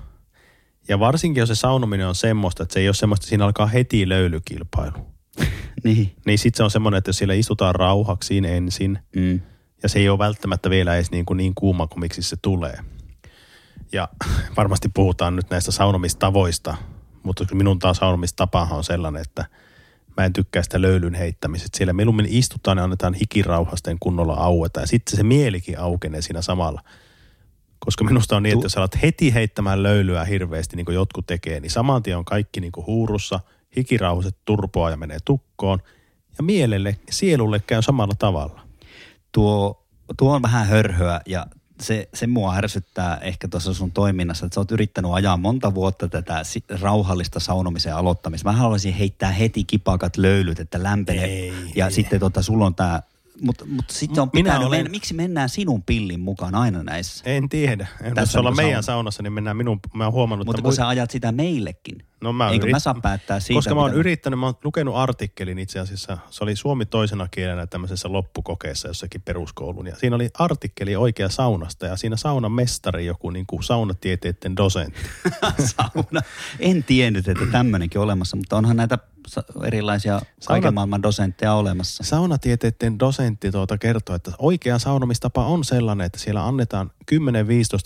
Ja 0.88 1.00
varsinkin 1.00 1.42
jos 1.42 1.50
se 1.50 1.56
saunominen 1.56 2.07
on 2.07 2.16
semmoista, 2.16 2.63
että 2.63 2.74
se 2.74 2.80
ei 2.80 2.88
ole 2.88 2.94
semmoista, 2.94 3.24
että 3.24 3.30
siinä 3.30 3.45
alkaa 3.45 3.68
heti 3.68 4.10
löylykilpailu. 4.10 5.10
Niin. 5.83 6.16
Niin 6.25 6.39
sitten 6.39 6.57
se 6.57 6.63
on 6.63 6.72
semmoinen, 6.72 6.98
että 6.98 7.10
jos 7.10 7.18
siellä 7.18 7.33
istutaan 7.33 7.75
rauhaksiin 7.75 8.45
ensin, 8.45 9.00
Mm. 9.16 9.42
ja 9.83 9.89
se 9.89 10.00
ei 10.00 10.10
ole 10.10 10.19
välttämättä 10.19 10.69
vielä 10.69 10.95
edes 10.95 11.12
niin, 11.12 11.25
kuin 11.25 11.38
niin 11.38 11.56
kuuma 11.56 11.88
kuin 11.88 12.00
miksi 12.00 12.22
se 12.22 12.38
tulee. 12.42 12.78
Ja 13.92 14.10
varmasti 14.57 14.89
puhutaan 14.94 15.36
nyt 15.36 15.50
näistä 15.50 15.72
saunomistavoista, 15.72 16.75
mutta 17.24 17.45
minun 17.56 17.80
taas 17.80 17.98
saunomistapahan 17.98 18.78
on 18.78 18.83
sellainen, 18.83 19.22
että 19.22 19.45
mä 20.18 20.25
en 20.25 20.33
tykkää 20.33 20.63
sitä 20.63 20.81
löylyn 20.81 21.13
heittämisestä. 21.13 21.78
Siellä 21.78 21.94
mieluummin 21.94 22.28
istutaan 22.30 22.78
ja 22.78 22.83
annetaan 22.83 23.13
hikirauhasten 23.13 23.98
kunnolla 24.00 24.33
aueta 24.33 24.80
ja 24.80 24.88
sitten 24.88 25.18
se 25.18 25.24
mielikin 25.24 25.80
aukenee 25.80 26.22
siinä 26.22 26.42
samalla. 26.42 26.81
Koska 27.80 28.04
minusta 28.04 28.36
on 28.36 28.44
niin, 28.44 28.54
että 28.54 28.66
jos 28.66 28.78
alat 28.78 29.01
heti 29.01 29.33
heittämään 29.33 29.83
löylyä 29.83 30.25
hirveästi, 30.25 30.75
niin 30.75 30.86
kuin 30.86 30.95
jotkut 30.95 31.25
tekee, 31.25 31.60
niin 31.60 31.69
saman 31.69 32.04
tien 32.04 32.18
on 32.18 32.25
kaikki 32.25 32.62
niin 32.62 32.72
kuin 32.72 32.86
huurussa, 32.86 33.39
hikirauhaset 33.77 34.38
turpoaa 34.45 34.89
ja 34.89 34.97
menee 34.97 35.18
tukkoon. 35.25 35.79
Ja 36.38 36.44
mielelle, 36.44 36.97
sielulle 37.09 37.59
käy 37.59 37.81
samalla 37.81 38.13
tavalla. 38.19 38.62
tuo, 39.31 39.85
tuo 40.18 40.35
on 40.35 40.41
vähän 40.41 40.68
hörhöä 40.68 41.21
ja 41.25 41.45
se, 41.81 42.09
se 42.13 42.27
mua 42.27 42.56
ärsyttää 42.56 43.18
ehkä 43.18 43.47
tuossa 43.47 43.73
sun 43.73 43.91
toiminnassa, 43.91 44.45
että 44.45 44.53
sä 44.53 44.59
oot 44.62 44.71
yrittänyt 44.71 45.12
ajaa 45.13 45.38
monta 45.38 45.73
vuotta 45.75 46.07
tätä 46.07 46.41
rauhallista 46.81 47.39
saunomisen 47.39 47.95
aloittamista. 47.95 48.50
Mä 48.50 48.57
haluaisin 48.57 48.94
heittää 48.94 49.31
heti 49.31 49.63
kipakat 49.63 50.18
löylyt, 50.18 50.59
että 50.59 50.83
lämpenee. 50.83 51.25
Ei, 51.25 51.53
ja 51.75 51.85
ei. 51.85 51.91
sitten 51.91 52.19
tota, 52.19 52.41
sulla 52.41 52.65
on 52.65 52.75
tää, 52.75 53.03
mutta 53.41 53.65
mut 53.65 53.89
sitten 53.89 54.21
on 54.21 54.29
Minä 54.33 54.59
olen- 54.59 54.69
mennä, 54.69 54.89
miksi 54.89 55.13
mennään 55.13 55.50
sinun 55.50 55.83
pillin 55.83 56.19
mukaan 56.19 56.56
aina 56.56 56.83
näissä? 56.83 57.23
En 57.29 57.50
tiedä. 57.50 57.88
Jos 58.03 58.13
Tässä 58.13 58.39
ollaan 58.39 58.56
niin 58.56 58.65
meidän 58.65 58.83
sauna- 58.83 58.95
saunassa, 58.95 59.23
niin 59.23 59.33
mennään 59.33 59.57
minun, 59.57 59.79
mä 59.94 60.03
oon 60.03 60.13
huomannut, 60.13 60.45
Mutta 60.45 60.57
että 60.59 60.63
kun 60.63 60.69
mui- 60.69 60.75
sä 60.75 60.88
ajat 60.88 61.12
sitä 61.12 61.31
meillekin, 61.31 62.06
no 62.21 62.33
mä 62.33 62.50
eikö 62.50 62.65
yrit- 62.65 62.71
mä 62.71 62.79
saa 62.79 62.95
päättää 63.01 63.39
siitä? 63.39 63.57
Koska 63.57 63.75
mä 63.75 63.81
oon 63.81 63.89
mitä- 63.89 64.00
yrittänyt, 64.00 64.39
mä 64.39 64.45
oon 64.45 64.56
lukenut 64.63 64.95
artikkelin 64.95 65.59
itse 65.59 65.79
asiassa, 65.79 66.18
se 66.29 66.44
oli 66.44 66.56
suomi 66.56 66.85
toisena 66.85 67.27
kielenä 67.31 67.68
tämmöisessä 67.68 68.12
loppukokeessa 68.12 68.88
jossakin 68.88 69.21
peruskoulun. 69.21 69.88
Ja 69.88 69.95
siinä 69.95 70.15
oli 70.15 70.29
artikkeli 70.33 70.95
oikea 70.95 71.29
saunasta 71.29 71.85
ja 71.85 71.95
siinä 71.95 72.15
saunan 72.18 72.51
mestari 72.51 73.06
joku 73.06 73.29
niin 73.29 73.45
kuin 73.45 73.63
saunatieteiden 73.63 74.57
dosentti. 74.57 75.01
sauna. 75.75 76.21
En 76.59 76.83
tiennyt, 76.83 77.28
että 77.28 77.45
tämmöinenkin 77.51 78.01
olemassa, 78.01 78.37
mutta 78.37 78.57
onhan 78.57 78.78
näitä 78.78 78.97
erilaisia 79.66 80.21
kaiken 80.47 80.73
maailman 80.73 81.04
dosentteja 81.04 81.54
olemassa. 81.54 82.04
Saunatieteiden 82.04 82.99
dosentti 82.99 83.51
tuota 83.51 83.78
kertoo, 83.78 84.16
että 84.16 84.31
oikea 84.40 84.80
saunomistapa 84.80 85.45
on 85.45 85.63
sellainen, 85.63 86.06
että 86.06 86.19
siellä 86.19 86.47
annetaan 86.47 86.92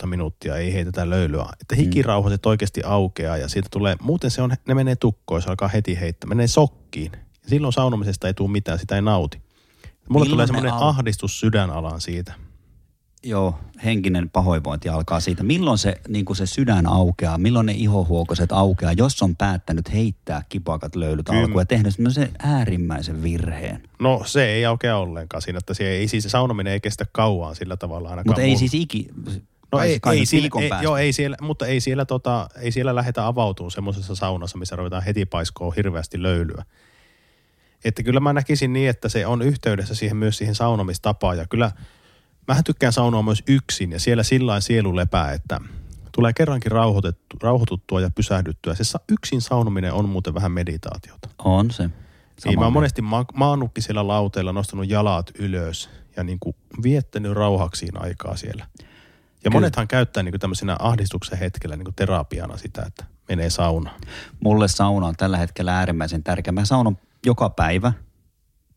10-15 0.04 0.06
minuuttia, 0.06 0.56
ei 0.56 0.74
heitetä 0.74 1.10
löylyä. 1.10 1.48
Että 1.60 1.76
hikirauhaset 1.76 2.46
oikeasti 2.46 2.82
aukeaa 2.84 3.36
ja 3.36 3.48
siitä 3.48 3.68
tulee, 3.72 3.96
muuten 4.00 4.30
se 4.30 4.42
on, 4.42 4.50
ne 4.66 4.74
menee 4.74 4.96
tukkoon, 4.96 5.42
se 5.42 5.50
alkaa 5.50 5.68
heti 5.68 6.00
heittää, 6.00 6.28
menee 6.28 6.46
sokkiin. 6.46 7.12
Ja 7.12 7.48
silloin 7.48 7.72
saunomisesta 7.72 8.26
ei 8.26 8.34
tule 8.34 8.50
mitään, 8.50 8.78
sitä 8.78 8.94
ei 8.94 9.02
nauti. 9.02 9.42
Mulle 10.08 10.24
Milloin 10.24 10.30
tulee 10.30 10.42
ne 10.42 10.46
semmoinen 10.46 10.72
ahdistus 10.72 11.40
sydänalaan 11.40 12.00
siitä. 12.00 12.45
Joo, 13.22 13.58
henkinen 13.84 14.30
pahoinvointi 14.30 14.88
alkaa 14.88 15.20
siitä. 15.20 15.42
Milloin 15.42 15.78
se, 15.78 16.00
niin 16.08 16.24
kuin 16.24 16.36
se 16.36 16.46
sydän 16.46 16.86
aukeaa, 16.86 17.38
milloin 17.38 17.66
ne 17.66 17.72
ihohuokoset 17.72 18.52
aukeaa, 18.52 18.92
jos 18.92 19.22
on 19.22 19.36
päättänyt 19.36 19.92
heittää 19.92 20.42
kipakat 20.48 20.96
löylyt 20.96 21.26
Kyllä. 21.26 21.40
alkuun 21.40 21.60
ja 21.60 21.66
tehnyt 21.66 21.94
semmoisen 21.94 22.28
äärimmäisen 22.38 23.22
virheen. 23.22 23.82
No 23.98 24.22
se 24.26 24.46
ei 24.46 24.66
aukea 24.66 24.96
ollenkaan 24.96 25.42
siinä, 25.42 25.58
että 25.58 25.74
se 25.74 25.88
ei, 25.88 26.08
siis 26.08 26.22
se 26.22 26.28
saunominen 26.28 26.72
ei 26.72 26.80
kestä 26.80 27.04
kauan 27.12 27.56
sillä 27.56 27.76
tavalla 27.76 28.08
ainakaan. 28.08 28.30
Mutta 28.30 28.42
ei 28.42 28.56
siis 28.56 28.74
iki... 28.74 29.08
No 29.72 29.80
ei, 29.80 30.00
ei, 30.12 30.26
siellä, 30.26 30.48
ei, 30.60 30.68
päästä. 30.68 30.84
joo, 30.84 30.96
ei 30.96 31.12
siellä, 31.12 31.36
mutta 31.40 31.66
ei 31.66 31.80
siellä, 31.80 32.04
tota, 32.04 32.48
ei 32.60 32.72
siellä 32.72 32.94
lähdetä 32.94 33.26
avautumaan 33.26 33.70
semmoisessa 33.70 34.14
saunassa, 34.14 34.58
missä 34.58 34.76
ruvetaan 34.76 35.02
heti 35.02 35.26
paiskoon 35.26 35.72
hirveästi 35.76 36.22
löylyä. 36.22 36.64
Että 37.84 38.02
kyllä 38.02 38.20
mä 38.20 38.32
näkisin 38.32 38.72
niin, 38.72 38.90
että 38.90 39.08
se 39.08 39.26
on 39.26 39.42
yhteydessä 39.42 39.94
siihen 39.94 40.16
myös 40.16 40.38
siihen 40.38 40.54
saunomistapaan. 40.54 41.38
Ja 41.38 41.46
kyllä 41.46 41.70
mähän 42.48 42.64
tykkään 42.64 42.92
saunoa 42.92 43.22
myös 43.22 43.42
yksin 43.48 43.92
ja 43.92 44.00
siellä 44.00 44.22
sillä 44.22 44.60
sielu 44.60 44.96
lepää, 44.96 45.32
että 45.32 45.60
tulee 46.12 46.32
kerrankin 46.32 46.72
rauhoituttua 47.42 48.00
ja 48.00 48.10
pysähdyttyä. 48.14 48.74
Se 48.74 48.84
sa- 48.84 49.00
yksin 49.08 49.40
saunominen 49.40 49.92
on 49.92 50.08
muuten 50.08 50.34
vähän 50.34 50.52
meditaatiota. 50.52 51.28
On 51.44 51.70
se. 51.70 51.90
Niin 52.44 52.58
mä 52.58 52.64
oon 52.64 52.72
monesti 52.72 53.02
ma- 53.02 53.24
maannutkin 53.34 53.84
siellä 53.84 54.08
lauteilla, 54.08 54.52
nostanut 54.52 54.88
jalat 54.88 55.30
ylös 55.38 55.90
ja 56.16 56.24
niin 56.24 56.38
kuin 56.40 56.56
viettänyt 56.82 57.32
rauhaksiin 57.32 58.02
aikaa 58.02 58.36
siellä. 58.36 58.66
Ja 59.44 59.50
monethan 59.50 59.88
käyttää 59.88 60.22
niin 60.22 60.32
kuin 60.32 60.40
tämmöisenä 60.40 60.76
ahdistuksen 60.78 61.38
hetkellä 61.38 61.76
niin 61.76 61.84
kuin 61.84 61.94
terapiana 61.94 62.56
sitä, 62.56 62.82
että 62.86 63.04
menee 63.28 63.50
saunaan. 63.50 64.00
Mulle 64.40 64.68
sauna 64.68 65.06
on 65.06 65.16
tällä 65.16 65.36
hetkellä 65.36 65.78
äärimmäisen 65.78 66.22
tärkeä. 66.22 66.52
Mä 66.52 66.64
saunon 66.64 66.98
joka 67.26 67.50
päivä 67.50 67.92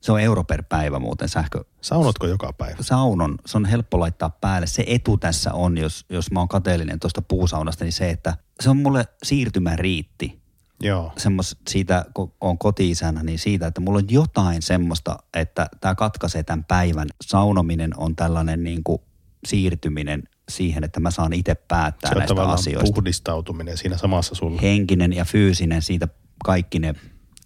Se 0.01 0.11
on 0.11 0.19
euro 0.19 0.43
per 0.43 0.63
päivä 0.63 0.99
muuten 0.99 1.29
sähkö. 1.29 1.63
Saunotko 1.81 2.27
joka 2.27 2.53
päivä? 2.53 2.77
Saunon, 2.81 3.37
se 3.45 3.57
on 3.57 3.65
helppo 3.65 3.99
laittaa 3.99 4.29
päälle. 4.29 4.67
Se 4.67 4.83
etu 4.87 5.17
tässä 5.17 5.53
on, 5.53 5.77
jos, 5.77 6.05
jos 6.09 6.31
mä 6.31 6.39
oon 6.39 6.47
kateellinen 6.47 6.99
tuosta 6.99 7.21
puusaunasta, 7.21 7.83
niin 7.83 7.93
se, 7.93 8.09
että 8.09 8.37
se 8.59 8.69
on 8.69 8.77
mulle 8.77 9.05
siirtymä 9.23 9.75
riitti. 9.75 10.39
Joo. 10.83 11.11
Semmos, 11.17 11.57
siitä, 11.69 12.05
kun 12.13 12.33
on 12.41 12.57
koti 12.57 12.91
niin 13.23 13.39
siitä, 13.39 13.67
että 13.67 13.81
mulla 13.81 13.97
on 13.97 14.05
jotain 14.09 14.61
semmoista, 14.61 15.17
että 15.33 15.69
tämä 15.81 15.95
katkaisee 15.95 16.43
tämän 16.43 16.63
päivän. 16.63 17.07
Saunominen 17.21 17.91
on 17.97 18.15
tällainen 18.15 18.63
niin 18.63 18.83
kuin 18.83 19.01
siirtyminen 19.47 20.23
siihen, 20.49 20.83
että 20.83 20.99
mä 20.99 21.11
saan 21.11 21.33
itse 21.33 21.55
päättää 21.55 22.09
Se 22.09 22.15
on 22.15 22.19
näistä 22.19 22.43
asioista. 22.43 22.93
puhdistautuminen 22.93 23.77
siinä 23.77 23.97
samassa 23.97 24.35
sulla. 24.35 24.61
Henkinen 24.61 25.13
ja 25.13 25.25
fyysinen, 25.25 25.81
siitä 25.81 26.07
kaikki 26.45 26.79
ne 26.79 26.95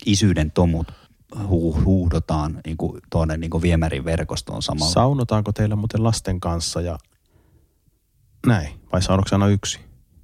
isyyden 0.05 0.51
tomut 0.51 0.88
hu- 1.36 1.84
huudotaan 1.86 2.62
niin 2.66 2.78
kuin 2.78 3.02
tuonne 3.10 3.38
niin 3.38 3.50
kuin 3.50 3.62
viemärin 3.62 4.06
verkostoon 4.06 4.62
samalla. 4.63 4.92
Saunotaanko 4.94 5.52
teillä 5.52 5.75
muuten 5.75 6.04
lasten 6.04 6.40
kanssa 6.40 6.82
ja 6.82 6.98
näin? 8.48 8.70
Vai 8.92 9.02
saunoksa 9.02 9.36
aina 9.36 9.48
yksi? 9.48 9.80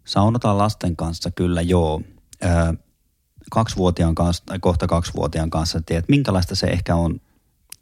Saunotaan 0.06 0.58
lasten 0.58 0.96
kanssa 0.96 1.32
kyllä, 1.32 1.62
joo. 1.62 2.02
Ö, 2.44 2.48
kaksivuotiaan 3.52 4.16
kanssa, 4.16 4.44
tai 4.46 4.60
kohta 4.60 4.88
kaksivuotiaan 4.88 5.50
kanssa, 5.50 5.82
tiedät, 5.86 6.10
minkälaista 6.10 6.56
se 6.56 6.68
ehkä 6.68 6.96
on. 6.96 7.22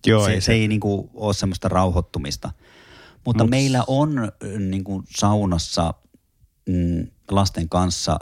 Joo, 0.08 0.26
se, 0.26 0.32
ei 0.32 0.42
se, 0.42 0.46
se- 0.46 0.54
ei 0.54 0.68
niinku 0.68 1.10
ole 1.14 1.34
semmoista 1.34 1.68
rauhoittumista. 1.70 2.52
Mutta 3.26 3.44
Mut- 3.44 3.50
meillä 3.50 3.84
on 3.88 4.18
ö, 4.20 4.60
niinku 4.60 5.04
saunassa 5.18 5.94
mm, 6.70 7.08
lasten 7.32 7.70
kanssa 7.70 8.20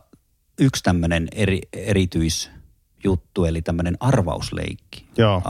yksi 0.59 0.83
tämmöinen 0.83 1.27
eri, 1.31 1.61
erityisjuttu, 3.05 3.45
eli 3.45 3.61
tämmöinen 3.61 3.97
arvausleikki. 3.99 5.07
Joo. 5.17 5.41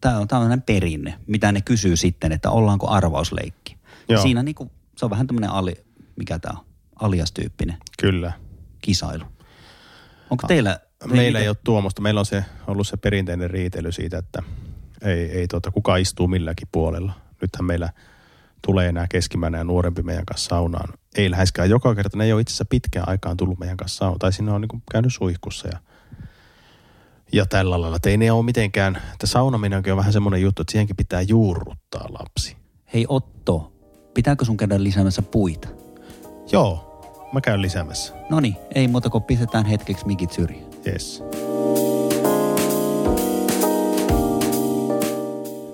Tämä 0.00 0.18
on 0.18 0.28
tämmöinen 0.28 0.62
perinne, 0.62 1.14
mitä 1.26 1.52
ne 1.52 1.60
kysyy 1.60 1.96
sitten, 1.96 2.32
että 2.32 2.50
ollaanko 2.50 2.88
arvausleikki. 2.88 3.76
Joo. 4.08 4.22
Siinä 4.22 4.42
niinku, 4.42 4.70
se 4.96 5.04
on 5.04 5.10
vähän 5.10 5.26
tämmöinen 5.26 5.50
ali, 5.50 5.74
mikä 6.16 6.38
tämä 6.38 6.58
on, 6.58 6.64
aliastyyppinen 7.00 7.76
Kyllä. 8.00 8.32
kisailu. 8.80 9.24
Onko 10.30 10.46
teillä? 10.46 10.80
Meillä 11.06 11.38
ei 11.38 11.48
ole 11.48 11.56
tuommoista. 11.64 12.02
Meillä 12.02 12.20
on 12.20 12.26
se, 12.26 12.44
ollut 12.66 12.88
se 12.88 12.96
perinteinen 12.96 13.50
riitely 13.50 13.92
siitä, 13.92 14.18
että 14.18 14.42
ei, 15.02 15.30
ei 15.30 15.48
tuota, 15.48 15.70
kuka 15.70 15.96
istuu 15.96 16.28
milläkin 16.28 16.68
puolella. 16.72 17.12
Nythän 17.42 17.64
meillä 17.64 17.92
tulee 18.66 18.88
enää 18.88 19.06
keskimmäinen 19.08 19.58
ja 19.58 19.64
nuorempi 19.64 20.02
meidän 20.02 20.26
kanssa 20.26 20.48
saunaan. 20.48 20.94
Ei 21.16 21.30
läheskään 21.30 21.70
joka 21.70 21.94
kerta. 21.94 22.18
Ne 22.18 22.24
ei 22.24 22.32
ole 22.32 22.40
itse 22.40 22.50
asiassa 22.50 22.64
pitkään 22.64 23.08
aikaan 23.08 23.36
tullut 23.36 23.58
meidän 23.58 23.76
kanssa 23.76 23.98
saunaan. 23.98 24.18
Tai 24.18 24.32
sinne 24.32 24.52
on 24.52 24.60
niin 24.60 24.82
käynyt 24.92 25.14
suihkussa 25.14 25.68
ja, 25.68 25.78
ja 27.32 27.46
tällä 27.46 27.80
lailla. 27.80 27.96
Että 27.96 28.10
ei 28.10 28.16
ne 28.16 28.32
ole 28.32 28.44
mitenkään, 28.44 28.96
että 29.12 29.26
saunaminenkin 29.26 29.92
on 29.92 29.96
vähän 29.96 30.12
semmoinen 30.12 30.42
juttu, 30.42 30.62
että 30.62 30.72
siihenkin 30.72 30.96
pitää 30.96 31.22
juurruttaa 31.22 32.06
lapsi. 32.18 32.56
Hei 32.94 33.06
Otto, 33.08 33.72
pitääkö 34.14 34.44
sun 34.44 34.56
käydä 34.56 34.82
lisäämässä 34.82 35.22
puita? 35.22 35.68
Joo, 36.52 37.00
mä 37.32 37.40
käyn 37.40 37.62
lisäämässä. 37.62 38.14
No 38.30 38.40
niin, 38.40 38.56
ei 38.74 38.88
muuta 38.88 39.10
kuin 39.10 39.24
pistetään 39.24 39.66
hetkeksi 39.66 40.06
mikit 40.06 40.32
syrjään. 40.32 40.70
Yes. 40.86 41.22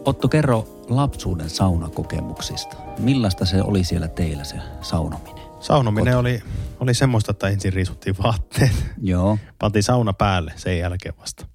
Otto, 0.04 0.28
kerro 0.28 0.64
lapsuuden 0.88 1.50
saunakokemuksista. 1.50 2.76
Millaista 2.98 3.44
se 3.44 3.62
oli 3.62 3.84
siellä 3.84 4.08
teillä 4.08 4.44
se 4.44 4.56
saunominen? 4.80 5.35
Saunominen 5.66 6.16
oli, 6.16 6.42
oli 6.80 6.94
semmoista, 6.94 7.30
että 7.30 7.48
ensin 7.48 7.72
riisuttiin 7.72 8.16
vaatteet. 8.22 8.84
Joo, 9.02 9.38
Pantiin 9.58 9.82
sauna 9.82 10.12
päälle 10.12 10.52
sen 10.56 10.78
jälkeen 10.78 11.14
vasta. 11.20 11.46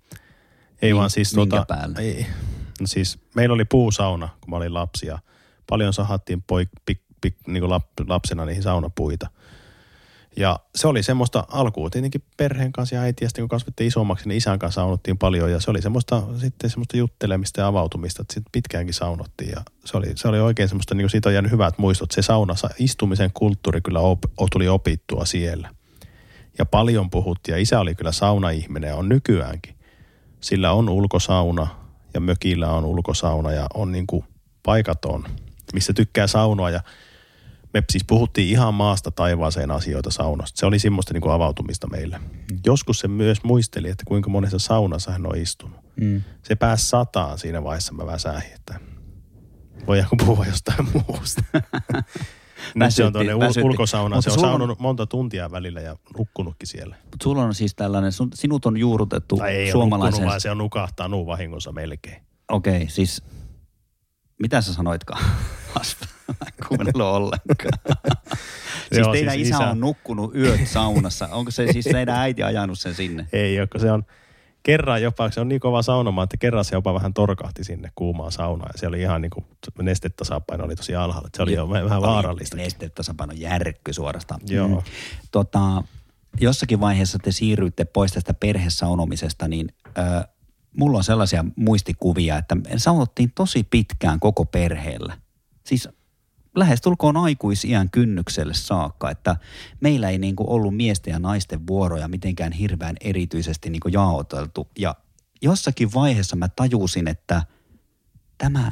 Ei 0.82 0.92
Min- 0.92 0.98
vaan 0.98 1.10
siis 1.10 1.32
tuota, 1.32 1.66
päälle? 1.68 2.00
Ei, 2.00 2.26
no 2.80 2.88
siis 2.88 3.20
meillä 3.36 3.54
oli 3.54 3.66
puusauna, 3.66 4.30
kun 4.42 4.50
mä 4.50 4.56
olin 4.56 4.74
lapsi 4.74 5.08
ja 5.08 5.20
paljon 5.70 5.94
sahattiin 5.94 6.42
poik, 6.42 6.70
pik, 6.86 7.02
pik, 7.22 7.36
niin 7.48 7.62
kuin 7.62 7.70
lap, 7.70 7.86
lapsena 8.08 8.46
niihin 8.46 8.64
saunapuita. 8.64 9.30
Ja 10.38 10.60
se 10.76 10.88
oli 10.88 11.04
semmoista 11.04 11.44
alkuun 11.48 11.92
tietenkin 11.92 12.24
perheen 12.38 12.72
kanssa 12.72 12.96
ja 12.96 13.02
äiti, 13.02 13.26
ja 13.26 13.30
sitten 13.30 13.42
kun 13.42 13.50
kasvettiin 13.50 13.88
isommaksi, 13.88 14.28
niin 14.28 14.38
isän 14.38 14.60
kanssa 14.60 14.82
saunottiin 14.82 15.18
paljon. 15.18 15.52
Ja 15.52 15.60
se 15.60 15.72
oli 15.72 15.82
semmoista, 15.82 16.24
sitten 16.38 16.70
semmoista 16.70 16.98
juttelemista 16.98 17.62
ja 17.62 17.68
avautumista, 17.68 18.22
että 18.22 18.34
sitten 18.34 18.52
pitkäänkin 18.52 18.94
saunottiin. 18.94 19.50
Ja 19.50 19.62
se 19.86 19.98
oli, 19.98 20.08
se 20.16 20.28
oli 20.28 20.40
oikein 20.40 20.70
semmoista, 20.70 20.96
niin 20.96 21.04
kuin 21.04 21.12
siitä 21.12 21.30
on 21.30 21.34
jäänyt 21.34 21.52
hyvät 21.52 21.78
muistot. 21.78 22.12
Se 22.12 22.22
saunassa 22.22 22.70
istumisen 22.80 23.32
kulttuuri 23.34 23.82
kyllä 23.82 24.00
op, 24.00 24.20
tuli 24.52 24.68
opittua 24.68 25.26
siellä. 25.26 25.70
Ja 26.58 26.66
paljon 26.66 27.10
puhuttiin, 27.10 27.54
ja 27.54 27.62
isä 27.62 27.80
oli 27.80 27.96
kyllä 27.96 28.12
saunaihminen 28.12 28.88
ja 28.88 28.96
on 28.96 29.10
nykyäänkin. 29.10 29.76
Sillä 30.42 30.72
on 30.72 30.90
ulkosauna 30.90 31.68
ja 32.14 32.20
mökillä 32.20 32.72
on 32.72 32.86
ulkosauna 32.86 33.52
ja 33.52 33.68
on 33.74 33.92
niin 33.92 34.08
kuin 34.08 34.26
paikaton, 34.64 35.24
missä 35.74 35.94
tykkää 35.94 36.28
saunoa 36.28 36.70
ja 36.70 36.82
me 37.74 37.84
siis 37.92 38.04
puhuttiin 38.08 38.50
ihan 38.50 38.74
maasta 38.74 39.12
taivaaseen 39.12 39.72
asioita 39.72 40.12
saunasta. 40.12 40.60
Se 40.60 40.66
oli 40.66 40.80
semmoista 40.80 41.14
niin 41.14 41.22
kuin 41.22 41.34
avautumista 41.34 41.88
meille. 41.88 42.20
Joskus 42.66 43.00
se 43.00 43.08
myös 43.08 43.44
muisteli, 43.44 43.90
että 43.90 44.04
kuinka 44.08 44.30
monessa 44.30 44.60
saunassa 44.60 45.12
hän 45.12 45.26
on 45.26 45.38
istunut. 45.38 45.80
mm. 45.96 46.22
Se 46.44 46.56
pääsi 46.56 46.88
sataan 46.88 47.38
siinä 47.38 47.64
vaiheessa 47.64 47.94
mä 47.94 48.06
väsähin, 48.06 48.54
että 48.54 48.80
voidaanko 49.88 50.16
puhua 50.16 50.46
jostain 50.46 50.88
muusta. 50.94 51.42
Nyt 52.76 52.94
se 52.94 53.04
on 53.04 53.14
tuonne 53.14 53.32
Väsytti, 53.34 53.46
väsytti. 53.46 53.62
ul- 53.68 53.70
ulkosaunaan. 53.72 54.18
Mutta 54.18 54.30
Se 54.30 54.34
on 54.34 54.40
sulla 54.40 54.48
saunonut 54.48 54.80
monta 54.80 55.06
tuntia 55.08 55.52
välillä 55.52 55.82
ja 55.82 55.96
nukkunutkin 56.18 56.68
siellä. 56.68 56.96
Mut 57.04 57.22
sulla 57.24 57.44
on 57.44 57.56
siis 57.56 57.76
tällainen, 57.76 58.12
sun, 58.12 58.30
sinut 58.34 58.66
on 58.66 58.78
juurrutettu 58.78 59.38
Tai 59.38 59.56
ei 59.56 59.72
suomalaisen... 59.72 60.42
se 60.42 60.52
on 60.52 60.58
nukahtanut 60.58 61.26
vahingossa 61.26 61.72
melkein. 61.72 62.22
Okei, 62.52 62.76
okay, 62.76 62.90
siis 62.90 63.24
mitä 64.42 64.62
sä 64.62 64.74
sanoitkaan? 64.74 65.26
Kuunnellut 66.78 67.16
ollenkaan. 67.16 67.96
siis 68.90 69.00
Joo, 69.00 69.12
teidän 69.12 69.34
siis 69.34 69.48
isä, 69.48 69.58
isä- 69.58 69.70
on 69.70 69.80
nukkunut 69.80 70.36
yöt 70.36 70.68
saunassa. 70.68 71.28
Onko 71.32 71.52
se 71.52 71.72
siis 71.72 71.86
teidän 71.86 72.16
äiti 72.16 72.44
ajanut 72.44 72.80
sen 72.80 72.96
sinne? 72.96 73.28
Ei 73.34 73.60
ole, 73.60 73.68
se 73.78 73.92
on 73.92 74.04
kerran 74.64 75.02
jopa, 75.02 75.32
se 75.32 75.42
on 75.42 75.48
niin 75.48 75.62
kova 75.62 75.82
saunomaan, 75.82 76.24
että 76.24 76.38
kerran 76.38 76.66
se 76.66 76.76
jopa 76.76 76.94
vähän 76.94 77.14
torkahti 77.14 77.64
sinne 77.64 77.92
kuumaan 77.96 78.32
saunaan. 78.32 78.72
Ja 78.74 78.80
se 78.80 78.88
oli 78.88 79.02
ihan 79.02 79.22
niin 79.22 79.30
kuin, 79.30 79.46
nestetasapaino 79.82 80.66
oli 80.66 80.76
tosi 80.76 80.96
alhaalla. 80.96 81.30
Se 81.38 81.44
oli 81.44 81.54
jo 81.54 81.70
vähän 81.70 81.86
vähän 81.86 82.02
vaarallista. 82.02 82.58
Nestetasapaino 82.58 83.34
järkky 83.34 83.94
suorastaan. 83.94 84.42
Joo. 84.50 84.68
Mm. 84.68 84.82
Tota, 85.32 85.84
jossakin 86.40 86.80
vaiheessa 86.80 87.18
te 87.20 87.32
siirryitte 87.32 87.86
pois 87.86 88.12
tästä 88.12 88.34
perhesaunomisesta, 88.34 89.48
niin 89.48 89.74
äh, 90.00 90.24
mulla 90.78 90.98
on 90.98 91.04
sellaisia 91.04 91.46
muistikuvia, 91.56 92.38
että 92.38 92.58
saunottiin 92.78 93.32
tosi 93.36 93.64
pitkään 93.64 94.20
koko 94.20 94.46
perheellä. 94.46 95.18
Siis 95.64 95.90
lähestulkoon 96.56 97.18
aikuisiän 97.18 97.90
kynnykselle 97.90 98.54
saakka, 98.54 99.10
että 99.10 99.36
meillä 99.80 100.10
ei 100.10 100.18
niin 100.18 100.36
kuin 100.36 100.50
ollut 100.50 100.76
miesten 100.76 101.12
ja 101.12 101.20
naisten 101.20 101.68
vuoroja 101.68 102.08
mitenkään 102.08 102.52
hirveän 102.52 102.96
erityisesti 103.02 103.70
niin 103.70 103.80
kuin 103.80 103.94
jaoteltu. 103.94 104.68
Ja 104.80 104.96
jossakin 105.42 105.94
vaiheessa 105.94 106.36
mä 106.36 106.50
tajusin, 106.50 107.08
että 107.08 107.44
tämä 108.38 108.72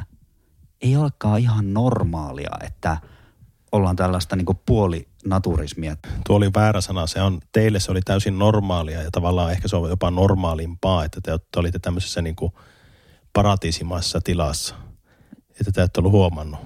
ei 0.80 0.96
olekaan 0.96 1.40
ihan 1.40 1.74
normaalia, 1.74 2.50
että 2.60 2.96
ollaan 3.72 3.96
tällaista 3.96 4.36
niin 4.36 4.46
puolinaturismia. 4.66 5.96
Tuo 6.26 6.36
oli 6.36 6.50
väärä 6.54 6.80
sana. 6.80 7.06
Se 7.06 7.22
on, 7.22 7.40
teille 7.52 7.80
se 7.80 7.90
oli 7.90 8.00
täysin 8.02 8.38
normaalia 8.38 9.02
ja 9.02 9.10
tavallaan 9.10 9.52
ehkä 9.52 9.68
se 9.68 9.76
on 9.76 9.90
jopa 9.90 10.10
normaalimpaa, 10.10 11.04
että 11.04 11.20
te, 11.20 11.38
te 11.52 11.60
olitte 11.60 11.78
tämmöisessä 11.78 12.22
niin 12.22 12.36
kuin 12.36 12.52
paratiisimaisessa 13.32 14.20
tilassa. 14.20 14.74
Että 15.60 15.72
te 15.72 15.82
ette 15.82 16.00
ollut 16.00 16.12
huomannut, 16.12 16.60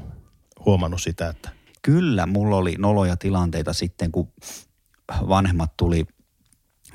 huomannut 0.66 1.02
sitä, 1.02 1.28
että 1.28 1.50
Kyllä, 1.85 2.26
mulla 2.26 2.56
oli 2.56 2.75
noloja 2.78 3.16
tilanteita 3.16 3.73
sitten, 3.73 4.12
kun 4.12 4.33
vanhemmat 5.28 5.76
tuli, 5.76 6.06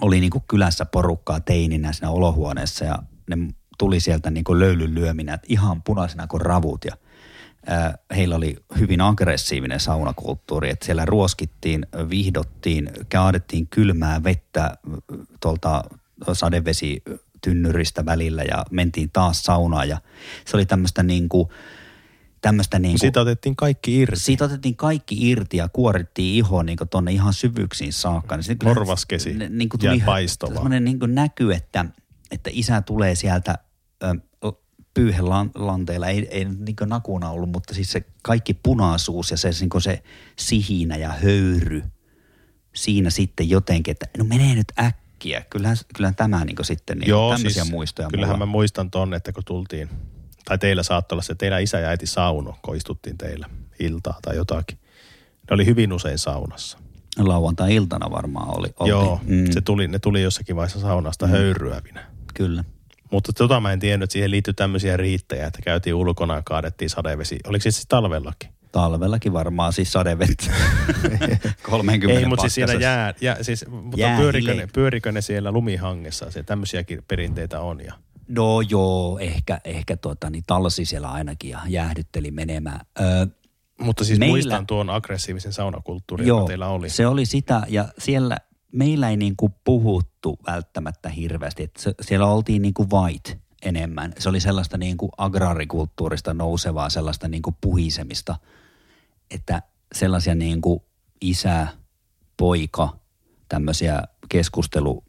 oli 0.02 0.20
niin 0.20 0.30
kuin 0.30 0.44
kylässä 0.48 0.86
porukkaa 0.86 1.40
teininä 1.40 1.94
siinä 1.94 2.10
olohuoneessa 2.10 2.86
ja 2.86 3.00
ne 3.30 3.38
tuli 3.78 4.00
sieltä 4.00 4.32
niin 4.32 4.44
kuin 4.44 4.60
löylyn 4.60 4.96
lyöminä, 4.96 5.34
että 5.34 5.48
ihan 5.50 5.84
punaisena 5.84 6.28
kuin 6.28 6.42
ravut 6.42 6.86
ja 6.86 6.98
heillä 8.16 8.36
oli 8.36 8.56
hyvin 8.80 9.02
aggressiivinen 9.02 9.80
saunakulttuuri, 9.80 10.70
että 10.70 10.86
siellä 10.86 11.06
ruoskittiin, 11.06 11.86
vihdottiin, 12.10 12.92
kaadettiin 13.12 13.68
kylmää 13.68 14.24
vettä 14.24 14.78
tuolta 15.42 15.84
sadevesitynnyristä 16.34 18.06
välillä 18.06 18.44
ja 18.44 18.66
mentiin 18.72 19.10
taas 19.14 19.44
saunaan 19.44 19.90
ja 19.90 19.98
se 20.46 20.58
oli 20.58 20.66
tämmöistä 20.66 21.04
niin 21.04 21.30
kuin, 21.30 21.50
tämmöistä 22.42 22.80
niin 22.80 22.92
kuin, 22.92 23.00
siitä 23.00 23.22
otettiin 23.22 23.56
kaikki 23.56 24.00
irti. 24.00 24.20
siitä 24.20 24.46
otettiin 24.46 24.76
kaikki 24.76 25.30
irti 25.30 25.58
ja 25.58 25.70
kuorittiin 25.70 26.36
iho 26.36 26.64
niin 26.64 26.78
tonne 26.90 27.12
ihan 27.12 27.34
syvyyksiin 27.34 27.94
saakka. 27.94 28.36
Niin 28.38 28.44
sitten 28.44 28.68
Morvaskesi 28.70 29.34
niin 29.50 29.70
kuin 29.70 29.80
tuli 29.80 30.28
semmoinen 30.28 30.84
niin 30.84 31.00
kuin 31.00 31.16
näky, 31.16 31.54
että, 31.54 31.86
että 32.32 32.50
isä 32.54 32.82
tulee 32.82 33.16
sieltä 33.16 33.58
ö, 34.04 34.16
pyyhelanteella, 34.94 36.08
ei, 36.08 36.28
ei 36.32 36.46
niin 36.46 36.76
kuin 36.76 36.90
nakuna 36.90 37.30
ollut, 37.30 37.50
mutta 37.50 37.74
siis 37.74 37.92
se 37.92 38.06
kaikki 38.24 38.54
punaisuus 38.54 39.32
ja 39.32 39.38
se, 39.38 39.50
niin 39.60 39.70
kuin 39.70 39.82
se 39.82 40.04
sihinä 40.36 40.96
ja 40.96 41.10
höyry 41.10 41.84
siinä 42.76 43.10
sitten 43.10 43.50
jotenkin, 43.50 43.92
että 43.92 44.06
no 44.18 44.24
menee 44.24 44.56
nyt 44.56 44.68
äkkiä. 44.80 45.46
Kyllähän, 45.50 45.78
kyllähän 45.96 46.16
tämä 46.16 46.46
niin 46.46 46.56
kuin 46.56 46.66
sitten 46.66 46.98
niin 46.98 47.10
Joo, 47.10 47.34
tämmöisiä 47.34 47.64
siis 47.64 47.74
muistoja 47.74 48.10
kyllähän 48.10 48.36
mulla. 48.36 48.46
mä 48.46 48.52
muistan 48.52 48.92
ton, 48.92 49.14
että 49.14 49.32
kun 49.32 49.44
tultiin, 49.46 49.90
tai 50.50 50.58
teillä 50.58 50.84
saattoi 50.84 51.16
olla 51.16 51.24
se, 51.24 51.36
teillä 51.36 51.60
isä 51.60 51.80
ja 51.80 51.90
äiti 51.90 52.06
sauno, 52.06 52.56
kun 52.62 52.76
istuttiin 52.76 53.18
teillä 53.18 53.50
iltaa 53.80 54.20
tai 54.22 54.36
jotakin. 54.36 54.78
Ne 55.50 55.54
oli 55.54 55.66
hyvin 55.66 55.94
usein 55.94 56.18
saunassa. 56.18 56.78
Lauantai-iltana 57.18 58.12
varmaan 58.12 58.58
oli. 58.58 58.68
oltiin. 58.80 58.90
Joo, 58.90 59.20
mm. 59.26 59.52
se 59.52 59.62
tuli, 59.62 59.88
ne 59.88 60.00
tuli 60.00 60.22
jossakin 60.22 60.56
vaiheessa 60.56 60.80
saunasta 60.80 61.26
mm. 61.26 61.32
höyryävinä. 61.32 62.06
Kyllä. 62.34 62.64
Mutta 63.12 63.34
tota 63.34 63.60
mä 63.60 63.74
en 63.74 63.80
tiennyt, 63.80 64.04
että 64.04 64.14
siihen 64.14 64.32
liittyy 64.32 64.54
tämmöisiä 64.54 64.98
riittäjä, 64.98 65.48
että 65.48 65.62
käytiin 65.62 65.96
ulkona 65.96 66.36
ja 66.36 66.42
kaadettiin 66.46 66.90
sadevesi. 66.90 67.40
Oliko 67.48 67.64
se 67.64 67.72
siis 67.72 67.86
talvellakin? 67.88 68.50
Talvellakin 68.72 69.34
varmaan 69.34 69.74
siis 69.74 69.92
sadevettä. 69.92 70.52
30 71.64 72.20
Ei, 72.20 72.26
mutta 72.26 72.42
siis 72.42 72.56
siellä 72.56 72.74
jää, 72.74 73.14
jää 73.22 73.44
siis, 73.44 73.66
mutta 73.68 74.08
pyörikö 74.18 74.54
ne, 74.54 74.68
pyörikö 74.74 75.12
ne 75.12 75.22
siellä 75.22 75.52
lumihangessa? 75.52 76.32
Se 76.32 76.44
tämmöisiäkin 76.44 77.04
perinteitä 77.08 77.62
on. 77.62 77.82
Ja. 77.86 77.94
No 78.30 78.62
joo, 78.62 79.20
ehkä, 79.20 79.62
ehkä 79.64 79.98
tuota, 79.98 80.30
niin 80.30 80.44
talsi 80.48 80.86
siellä 80.86 81.12
ainakin 81.12 81.50
ja 81.50 81.60
jäähdytteli 81.68 82.32
menemään. 82.32 82.80
Öö, 83.00 83.26
Mutta 83.82 84.04
siis 84.04 84.20
Meillä- 84.20 84.34
muistan 84.34 84.68
tuon 84.68 84.90
aggressiivisen 84.90 85.54
saunakulttuurin, 85.54 86.28
joka 86.28 86.46
teillä 86.48 86.68
oli. 86.68 86.90
se 86.90 87.08
oli 87.08 87.26
sitä 87.26 87.62
ja 87.68 87.86
siellä 87.98 88.38
meillä 88.72 89.10
ei 89.10 89.18
niin 89.18 89.36
kuin 89.38 89.54
puhuttu 89.64 90.40
välttämättä 90.48 91.10
hirveästi. 91.10 91.64
Että 91.64 91.82
se, 91.82 91.94
siellä 92.02 92.28
oltiin 92.28 92.62
niin 92.62 92.74
kuin 92.74 92.90
white 92.92 93.40
enemmän. 93.66 94.14
Se 94.20 94.30
oli 94.30 94.40
sellaista 94.40 94.78
niin 94.78 94.98
kuin 94.98 95.12
agraarikulttuurista 95.18 96.34
nousevaa, 96.34 96.90
sellaista 96.90 97.28
niin 97.28 97.42
kuin 97.42 97.56
puhisemista, 97.62 98.36
että 99.32 99.62
sellaisia 99.96 100.36
niin 100.36 100.62
kuin 100.62 100.80
isä, 101.22 101.68
poika, 102.38 102.98
tämmöisiä 103.50 104.04
keskustelutilanteita, 104.30 105.09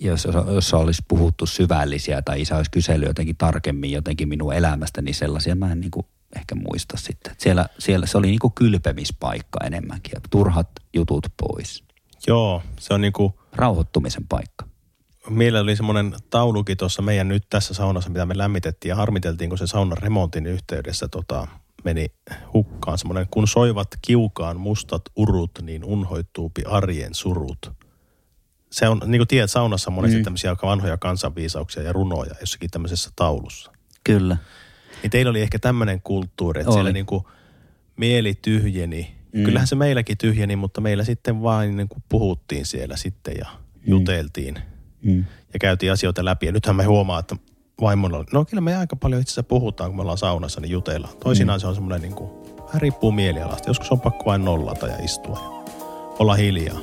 jos, 0.00 0.28
jossa 0.54 0.76
olisi 0.76 1.02
puhuttu 1.08 1.46
syvällisiä 1.46 2.22
tai 2.22 2.40
isä 2.40 2.56
olisi 2.56 2.70
kysellyt 2.70 3.08
jotenkin 3.08 3.36
tarkemmin 3.36 3.92
jotenkin 3.92 4.28
minun 4.28 4.54
elämästä, 4.54 5.02
niin 5.02 5.14
sellaisia 5.14 5.54
mä 5.54 5.72
en 5.72 5.80
niin 5.80 5.90
kuin 5.90 6.06
ehkä 6.36 6.54
muista 6.54 6.96
sitten. 6.96 7.34
Siellä, 7.38 7.68
siellä 7.78 8.06
se 8.06 8.18
oli 8.18 8.26
niin 8.26 8.38
kuin 8.38 8.52
kylpemispaikka 8.52 9.64
enemmänkin 9.64 10.12
ja 10.14 10.20
turhat 10.30 10.68
jutut 10.94 11.26
pois. 11.42 11.84
Joo, 12.26 12.62
se 12.80 12.94
on 12.94 13.00
niinku, 13.00 13.40
Rauhoittumisen 13.52 14.26
paikka. 14.28 14.66
meillä 15.30 15.60
oli 15.60 15.76
semmoinen 15.76 16.14
taulukin 16.30 16.76
tuossa 16.76 17.02
meidän 17.02 17.28
nyt 17.28 17.46
tässä 17.50 17.74
saunassa, 17.74 18.10
mitä 18.10 18.26
me 18.26 18.38
lämmitettiin 18.38 18.90
ja 18.90 18.96
harmiteltiin, 18.96 19.50
kun 19.50 19.58
se 19.58 19.66
saunan 19.66 19.98
remontin 19.98 20.46
yhteydessä 20.46 21.08
tota, 21.08 21.48
meni 21.84 22.06
hukkaan 22.54 22.98
semmoinen, 22.98 23.26
kun 23.30 23.48
soivat 23.48 23.88
kiukaan 24.02 24.60
mustat 24.60 25.02
urut, 25.16 25.50
niin 25.62 25.84
unhoittuupi 25.84 26.62
arjen 26.66 27.14
surut. 27.14 27.81
Se 28.72 28.88
on, 28.88 29.00
niin 29.06 29.18
kuin 29.18 29.28
tiedät, 29.28 29.50
saunassa 29.50 29.90
on 29.90 29.94
monesti 29.94 30.18
mm. 30.18 30.24
tämmöisiä 30.24 30.50
aika 30.50 30.66
vanhoja 30.66 30.96
kansanviisauksia 30.98 31.82
ja 31.82 31.92
runoja 31.92 32.34
jossakin 32.40 32.70
tämmöisessä 32.70 33.10
taulussa. 33.16 33.72
Kyllä. 34.04 34.36
Niin 35.02 35.10
teillä 35.10 35.30
oli 35.30 35.40
ehkä 35.40 35.58
tämmöinen 35.58 36.00
kulttuuri, 36.02 36.60
että 36.60 36.70
Oli. 36.70 36.76
siellä 36.76 36.92
niin 36.92 37.06
kuin 37.06 37.24
mieli 37.96 38.34
tyhjeni. 38.42 39.14
Mm. 39.32 39.40
Mm. 39.40 39.44
Kyllähän 39.44 39.66
se 39.66 39.74
meilläkin 39.74 40.18
tyhjeni, 40.18 40.56
mutta 40.56 40.80
meillä 40.80 41.04
sitten 41.04 41.42
vain 41.42 41.76
niin 41.76 41.88
kuin 41.88 42.02
puhuttiin 42.08 42.66
siellä 42.66 42.96
sitten 42.96 43.34
ja 43.38 43.48
juteltiin 43.86 44.58
Mm. 45.02 45.24
ja 45.52 45.58
käytiin 45.58 45.92
asioita 45.92 46.24
läpi. 46.24 46.46
Ja 46.46 46.52
nythän 46.52 46.76
me 46.76 46.84
huomaa, 46.84 47.18
että 47.18 47.36
vaimolla 47.80 48.24
no 48.32 48.44
kyllä 48.44 48.60
me 48.60 48.76
aika 48.76 48.96
paljon 48.96 49.20
itse 49.20 49.30
asiassa 49.30 49.42
puhutaan, 49.42 49.90
kun 49.90 49.96
me 49.96 50.00
ollaan 50.00 50.18
saunassa, 50.18 50.60
niin 50.60 50.70
jutellaan. 50.70 51.16
Toisinaan 51.16 51.60
se 51.60 51.66
on 51.66 51.74
semmoinen 51.74 52.02
niin 52.02 52.14
kuin, 52.14 52.30
vähän 52.66 52.80
riippuu 52.80 53.12
mielialasta. 53.12 53.70
Joskus 53.70 53.92
on 53.92 54.00
pakko 54.00 54.24
vain 54.24 54.44
nollata 54.44 54.86
ja 54.86 54.96
istua 55.04 55.38
ja 55.42 55.62
olla 56.18 56.34
hiljaa. 56.34 56.78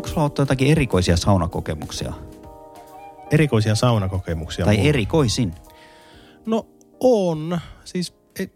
Onko 0.00 0.08
sulla 0.08 0.22
ollut 0.22 0.38
jotakin 0.38 0.70
erikoisia 0.70 1.16
saunakokemuksia? 1.16 2.12
Erikoisia 3.30 3.74
saunakokemuksia. 3.74 4.64
tai 4.64 4.76
mulla. 4.76 4.88
erikoisin? 4.88 5.54
No 6.46 6.66
on. 7.00 7.60
Siis 7.84 8.14
e, 8.38 8.46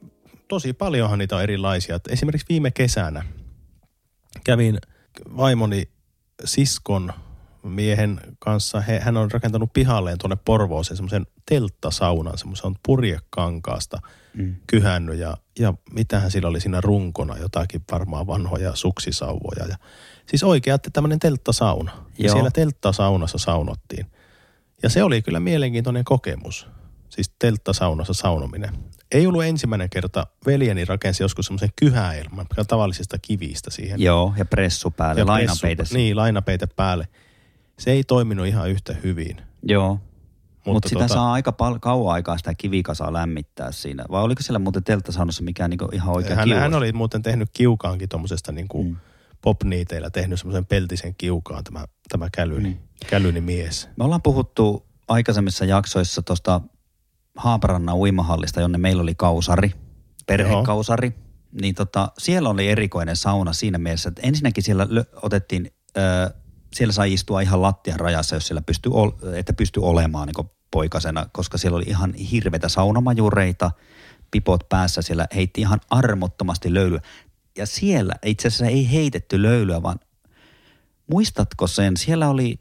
tosi 0.48 0.72
paljonhan 0.72 1.18
niitä 1.18 1.36
on 1.36 1.42
erilaisia. 1.42 2.00
Esimerkiksi 2.08 2.46
viime 2.48 2.70
kesänä 2.70 3.24
kävin 4.44 4.78
vaimoni 5.36 5.88
siskon 6.44 7.12
miehen 7.62 8.20
kanssa. 8.38 8.80
He, 8.80 9.00
hän 9.00 9.16
on 9.16 9.30
rakentanut 9.30 9.72
pihalleen 9.72 10.18
tuonne 10.18 10.36
Porvooseen 10.44 10.96
semmoisen 10.96 11.26
telttasaunan, 11.48 12.38
semmoisen 12.38 12.74
purjekankaasta 12.86 13.98
mm. 14.34 14.56
kyhännyt 14.66 15.18
ja, 15.18 15.36
ja 15.58 15.74
mitähän 15.90 16.30
sillä 16.30 16.48
oli 16.48 16.60
siinä 16.60 16.80
runkona, 16.80 17.38
jotakin 17.38 17.82
varmaan 17.92 18.26
vanhoja 18.26 18.74
suksisauvoja. 18.74 19.66
Ja, 19.66 19.76
siis 20.28 20.42
oikea 20.44 20.78
tämmöinen 20.78 21.18
telttasauna. 21.18 21.90
Ja 22.18 22.24
Joo. 22.26 22.32
siellä 22.32 22.50
telttasaunassa 22.50 23.38
saunottiin. 23.38 24.06
Ja 24.82 24.88
se 24.88 25.02
oli 25.02 25.22
kyllä 25.22 25.40
mielenkiintoinen 25.40 26.04
kokemus. 26.04 26.68
Siis 27.08 27.32
telttasaunassa 27.38 28.14
saunominen. 28.14 28.70
Ei 29.12 29.26
ollut 29.26 29.44
ensimmäinen 29.44 29.90
kerta. 29.90 30.26
Veljeni 30.46 30.84
rakensi 30.84 31.22
joskus 31.22 31.46
semmoisen 31.46 31.70
kyhäelman 31.76 32.46
tavallisista 32.68 33.18
kivistä 33.18 33.70
siihen. 33.70 34.00
Joo, 34.02 34.34
ja 34.36 34.44
pressu 34.44 34.90
päälle, 34.90 35.20
Ja 35.20 35.26
lainapeite. 35.26 35.82
pressu- 35.82 35.94
Niin, 35.96 36.16
lainapeite 36.16 36.66
päälle. 36.66 37.08
Se 37.78 37.90
ei 37.90 38.04
toiminut 38.04 38.46
ihan 38.46 38.70
yhtä 38.70 38.94
hyvin. 39.02 39.36
Joo. 39.62 40.00
Mutta 40.66 40.70
Mut 40.72 40.84
sitä 40.88 41.04
tota- 41.04 41.08
saa 41.14 41.32
aika 41.32 41.52
pal- 41.52 41.78
kauan 41.80 42.14
aikaa 42.14 42.38
sitä 42.38 42.54
kivikasaa 42.54 43.12
lämmittää 43.12 43.72
siinä. 43.72 44.04
Vai 44.10 44.22
oliko 44.22 44.42
siellä 44.42 44.58
muuten 44.58 44.84
telttasaunassa 44.84 45.42
mikään 45.42 45.70
niinku 45.70 45.88
ihan 45.92 46.14
oikea 46.16 46.36
hän, 46.36 46.44
kiuas? 46.44 46.60
hän 46.60 46.74
oli 46.74 46.92
muuten 46.92 47.22
tehnyt 47.22 47.48
kiukaankin 47.52 48.08
tuommoisesta 48.08 48.52
niin 48.52 48.68
kuin 48.68 48.86
Mm. 48.88 48.96
Popniiteillä, 49.44 50.10
tehnyt 50.10 50.38
semmoisen 50.38 50.66
peltisen 50.66 51.14
kiukaan 51.14 51.64
tämä, 51.64 51.84
tämä 52.08 52.28
kälyni, 52.32 52.68
Mm. 52.68 52.76
kälyni 53.06 53.40
mies. 53.40 53.88
Me 53.96 54.04
ollaan 54.04 54.22
puhuttu 54.22 54.86
aikaisemmissa 55.08 55.64
jaksoissa 55.64 56.22
tuosta 56.22 56.60
Haaparannan 57.36 57.94
uimahallista, 57.96 58.60
jonne 58.60 58.78
meillä 58.78 59.02
oli 59.02 59.14
kausari, 59.14 59.72
perhekausari. 60.26 61.12
Niin 61.60 61.74
tota, 61.74 62.12
siellä 62.18 62.48
oli 62.48 62.68
erikoinen 62.68 63.16
sauna 63.16 63.52
siinä 63.52 63.78
mielessä, 63.78 64.08
että 64.08 64.22
ensinnäkin 64.24 64.62
siellä 64.64 64.86
otettiin, 65.22 65.70
ö, 65.96 66.34
siellä 66.74 66.92
sai 66.92 67.12
istua 67.12 67.40
ihan 67.40 67.62
lattian 67.62 68.00
rajassa, 68.00 68.36
jos 68.36 68.46
siellä 68.46 68.62
pystyi, 68.62 68.92
ol, 68.94 69.10
että 69.34 69.52
pystyi 69.52 69.82
olemaan 69.82 70.28
niin 70.28 70.48
poikasena, 70.70 71.26
koska 71.32 71.58
siellä 71.58 71.76
oli 71.76 71.84
ihan 71.88 72.14
hirveitä 72.14 72.68
saunamajureita, 72.68 73.70
pipot 74.30 74.68
päässä, 74.68 75.02
siellä 75.02 75.26
heitti 75.34 75.60
ihan 75.60 75.80
armottomasti 75.90 76.74
löylyä. 76.74 77.00
Ja 77.58 77.66
siellä 77.66 78.14
itse 78.24 78.48
asiassa 78.48 78.66
ei 78.66 78.90
heitetty 78.92 79.42
löylyä, 79.42 79.82
vaan 79.82 80.00
muistatko 81.10 81.66
sen, 81.66 81.96
siellä 81.96 82.28
oli 82.28 82.60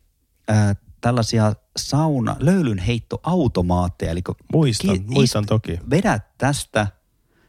äh, 0.52 0.76
tällaisia 1.02 1.54
sauna, 1.78 2.36
löylyn 2.40 2.78
heittoautomaatteja, 2.78 4.12
eli 4.12 4.22
kun 4.22 4.36
Muistan, 4.54 5.00
ki- 5.00 5.06
muistan 5.08 5.46
toki. 5.46 5.80
vedät 5.90 6.38
tästä, 6.38 6.88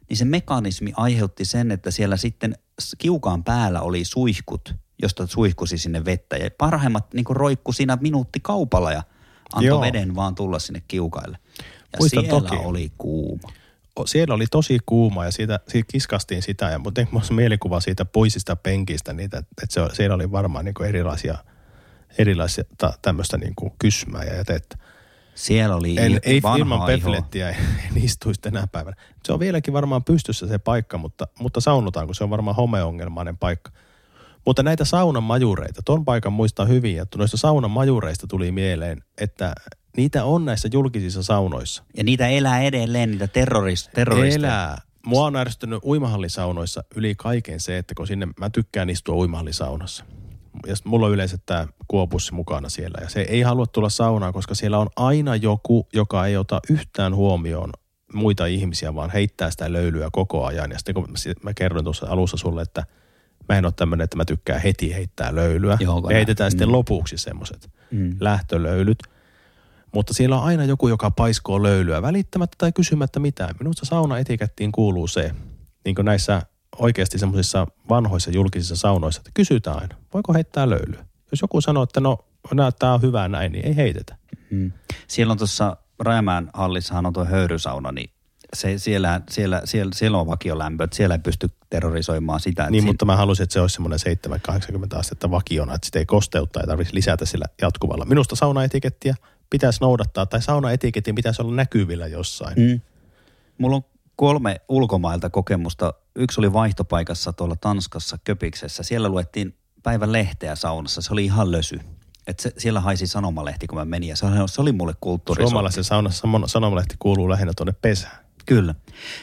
niin 0.08 0.16
se 0.16 0.24
mekanismi 0.24 0.92
aiheutti 0.96 1.44
sen, 1.44 1.70
että 1.70 1.90
siellä 1.90 2.16
sitten 2.16 2.54
kiukaan 2.98 3.44
päällä 3.44 3.80
oli 3.80 4.04
suihkut, 4.04 4.74
josta 5.02 5.26
suihkusi 5.26 5.78
sinne 5.78 6.04
vettä. 6.04 6.36
Ja 6.36 6.50
parhaimmat 6.58 7.14
niin 7.14 7.24
roikku 7.28 7.72
siinä 7.72 7.98
minuutti 8.00 8.40
kaupalla 8.40 8.92
ja 8.92 9.02
antoi 9.52 9.66
Joo. 9.68 9.80
veden 9.80 10.14
vaan 10.14 10.34
tulla 10.34 10.58
sinne 10.58 10.82
kiukaille. 10.88 11.38
Ja 11.92 11.98
Muistan 11.98 12.24
siellä 12.24 12.40
toki. 12.48 12.56
oli 12.64 12.92
kuuma. 12.98 13.48
Siellä 14.06 14.34
oli 14.34 14.46
tosi 14.50 14.78
kuuma 14.86 15.24
ja 15.24 15.30
siitä, 15.30 15.60
siitä 15.68 15.92
kiskastiin 15.92 16.42
sitä. 16.42 16.70
Ja 16.70 16.78
mutta 16.78 17.06
mulla 17.10 17.26
on 17.30 17.36
mielikuva 17.36 17.80
siitä 17.80 18.04
puisista 18.04 18.56
penkistä, 18.56 19.12
niitä, 19.12 19.38
että 19.38 19.66
se, 19.68 19.80
siellä 19.92 20.14
oli 20.14 20.32
varmaan 20.32 20.64
niin 20.64 20.74
kuin 20.74 20.88
erilaisia, 20.88 21.38
erilaisia 22.18 22.64
tämmöistä 23.02 23.38
niin 23.38 23.54
kuin 23.56 23.72
kysmää 23.78 24.24
ja 24.24 24.36
jätettä. 24.36 24.78
Siellä 25.34 25.76
oli 25.76 25.96
En, 25.98 26.20
ei 26.22 26.42
ilman 26.58 26.86
peflettiä 26.86 27.48
en 27.90 28.04
istuisi 28.04 28.40
tänä 28.40 28.66
päivänä. 28.72 28.96
Se 29.24 29.32
on 29.32 29.40
vieläkin 29.40 29.74
varmaan 29.74 30.04
pystyssä 30.04 30.46
se 30.46 30.58
paikka, 30.58 30.98
mutta, 30.98 31.26
mutta 31.38 31.60
saunotaan, 31.60 32.06
kun 32.06 32.14
se 32.14 32.24
on 32.24 32.30
varmaan 32.30 32.56
homeongelmainen 32.56 33.36
paikka. 33.36 33.70
Mutta 34.46 34.62
näitä 34.62 34.84
saunan 34.84 35.22
majureita, 35.22 35.82
ton 35.84 36.04
paikan 36.04 36.32
muistaa 36.32 36.66
hyvin, 36.66 37.00
että 37.00 37.18
noista 37.18 37.36
saunan 37.36 37.70
majureista 37.70 38.26
tuli 38.26 38.52
mieleen, 38.52 39.02
että 39.20 39.54
niitä 39.96 40.24
on 40.24 40.44
näissä 40.44 40.68
julkisissa 40.72 41.22
saunoissa. 41.22 41.84
Ja 41.96 42.04
niitä 42.04 42.28
elää 42.28 42.62
edelleen, 42.62 43.10
niitä 43.10 43.26
terroris, 43.28 43.90
terroristeja. 43.94 44.48
Elää. 44.48 44.78
Mua 45.06 45.26
on 45.26 45.36
ärsyttänyt 45.36 45.84
uimahallisaunoissa 45.84 46.84
yli 46.96 47.14
kaiken 47.14 47.60
se, 47.60 47.78
että 47.78 47.94
kun 47.94 48.06
sinne, 48.06 48.28
mä 48.40 48.50
tykkään 48.50 48.90
istua 48.90 49.14
uimahallisaunassa. 49.14 50.04
Ja 50.66 50.74
mulla 50.84 51.06
on 51.06 51.12
yleensä 51.12 51.38
tämä 51.46 51.66
kuopussi 51.88 52.34
mukana 52.34 52.68
siellä. 52.68 52.98
Ja 53.02 53.08
se 53.08 53.20
ei 53.20 53.42
halua 53.42 53.66
tulla 53.66 53.88
saunaan, 53.88 54.32
koska 54.32 54.54
siellä 54.54 54.78
on 54.78 54.88
aina 54.96 55.36
joku, 55.36 55.88
joka 55.92 56.26
ei 56.26 56.36
ota 56.36 56.60
yhtään 56.70 57.14
huomioon 57.14 57.70
muita 58.14 58.46
ihmisiä, 58.46 58.94
vaan 58.94 59.10
heittää 59.10 59.50
sitä 59.50 59.72
löylyä 59.72 60.08
koko 60.12 60.44
ajan. 60.44 60.70
Ja 60.70 60.78
sitten 60.78 60.94
kun 60.94 61.04
mä- 61.10 61.34
mä 61.42 61.54
kerroin 61.54 61.84
tuossa 61.84 62.06
alussa 62.08 62.36
sulle, 62.36 62.62
että 62.62 62.86
mä 63.48 63.58
en 63.58 63.64
ole 63.64 63.72
tämmöinen, 63.76 64.04
että 64.04 64.16
mä 64.16 64.24
tykkään 64.24 64.60
heti 64.60 64.94
heittää 64.94 65.34
löylyä. 65.34 65.76
Joo, 65.80 66.00
Me 66.00 66.14
heitetään 66.14 66.50
sitten 66.50 66.68
mm. 66.68 66.72
lopuksi 66.72 67.18
semmoiset 67.18 67.70
Mm. 67.90 68.16
lähtölöylyt. 68.20 68.98
Mutta 69.94 70.14
siellä 70.14 70.38
on 70.38 70.44
aina 70.44 70.64
joku, 70.64 70.88
joka 70.88 71.10
paiskoo 71.10 71.62
löylyä 71.62 72.02
välittämättä 72.02 72.54
tai 72.58 72.72
kysymättä 72.72 73.20
mitään. 73.20 73.54
Minusta 73.60 73.86
saunaetikettiin 73.86 74.72
kuuluu 74.72 75.06
se, 75.06 75.30
niin 75.84 75.94
kuin 75.94 76.04
näissä 76.04 76.42
oikeasti 76.78 77.18
semmoisissa 77.18 77.66
vanhoissa 77.88 78.30
julkisissa 78.30 78.76
saunoissa, 78.76 79.20
että 79.20 79.30
kysytään 79.34 79.80
aina, 79.80 79.96
voiko 80.14 80.32
heittää 80.32 80.70
löylyä. 80.70 81.06
Jos 81.32 81.42
joku 81.42 81.60
sanoo, 81.60 81.82
että 81.82 82.00
no 82.00 82.18
näyttää 82.54 82.98
hyvää 82.98 83.28
näin, 83.28 83.52
niin 83.52 83.66
ei 83.66 83.76
heitetä. 83.76 84.16
Mm. 84.50 84.72
Siellä 85.08 85.32
on 85.32 85.38
tuossa 85.38 85.76
Rajamäen 86.00 86.50
hallissahan 86.54 87.06
on 87.06 87.12
tuo 87.12 87.24
höyrysauna, 87.24 87.92
niin 87.92 88.10
se, 88.54 88.78
siellä, 88.78 89.20
siellä, 89.30 89.62
siellä, 89.64 89.92
siellä 89.94 90.18
on 90.18 90.26
vakiolämpö, 90.26 90.84
että 90.84 90.96
siellä 90.96 91.14
ei 91.14 91.18
pysty 91.18 91.50
terrorisoimaan 91.70 92.40
sitä. 92.40 92.70
Niin, 92.70 92.82
si- 92.82 92.86
mutta 92.86 93.04
mä 93.04 93.16
halusin, 93.16 93.42
että 93.42 93.52
se 93.52 93.60
olisi 93.60 93.74
semmoinen 93.74 93.98
7-80 94.92 94.98
astetta 94.98 95.30
vakiona, 95.30 95.74
että 95.74 95.86
sitä 95.86 95.98
ei 95.98 96.06
kosteutta 96.06 96.60
ei 96.60 96.66
tarvitsisi 96.66 96.94
lisätä 96.96 97.24
sillä 97.26 97.44
jatkuvalla. 97.62 98.04
Minusta 98.04 98.36
saunaetikettiä 98.36 99.14
pitäisi 99.50 99.78
noudattaa, 99.80 100.26
tai 100.26 100.42
saunaetiketin 100.42 101.14
pitäisi 101.14 101.42
olla 101.42 101.54
näkyvillä 101.54 102.06
jossain. 102.06 102.54
Mm. 102.58 102.80
Mulla 103.58 103.76
on 103.76 103.84
kolme 104.16 104.60
ulkomailta 104.68 105.30
kokemusta. 105.30 105.94
Yksi 106.16 106.40
oli 106.40 106.52
vaihtopaikassa 106.52 107.32
tuolla 107.32 107.56
Tanskassa 107.56 108.18
Köpiksessä. 108.24 108.82
Siellä 108.82 109.08
luettiin 109.08 109.54
päivän 109.82 110.12
lehteä 110.12 110.54
saunassa. 110.54 111.02
Se 111.02 111.12
oli 111.12 111.24
ihan 111.24 111.52
lösy. 111.52 111.80
Et 112.26 112.40
se, 112.40 112.52
siellä 112.58 112.80
haisi 112.80 113.06
sanomalehti, 113.06 113.66
kun 113.66 113.78
mä 113.78 113.84
menin. 113.84 114.08
Ja 114.08 114.16
se, 114.16 114.26
oli- 114.26 114.48
se 114.48 114.60
oli 114.62 114.72
mulle 114.72 114.94
kulttuuri. 115.00 115.42
Suomalaisen 115.42 115.84
saunassa 115.84 116.28
sanomalehti 116.46 116.94
kuuluu 116.98 117.30
lähinnä 117.30 117.52
tuonne 117.56 117.74
pesään. 117.82 118.23
Kyllä. 118.46 118.74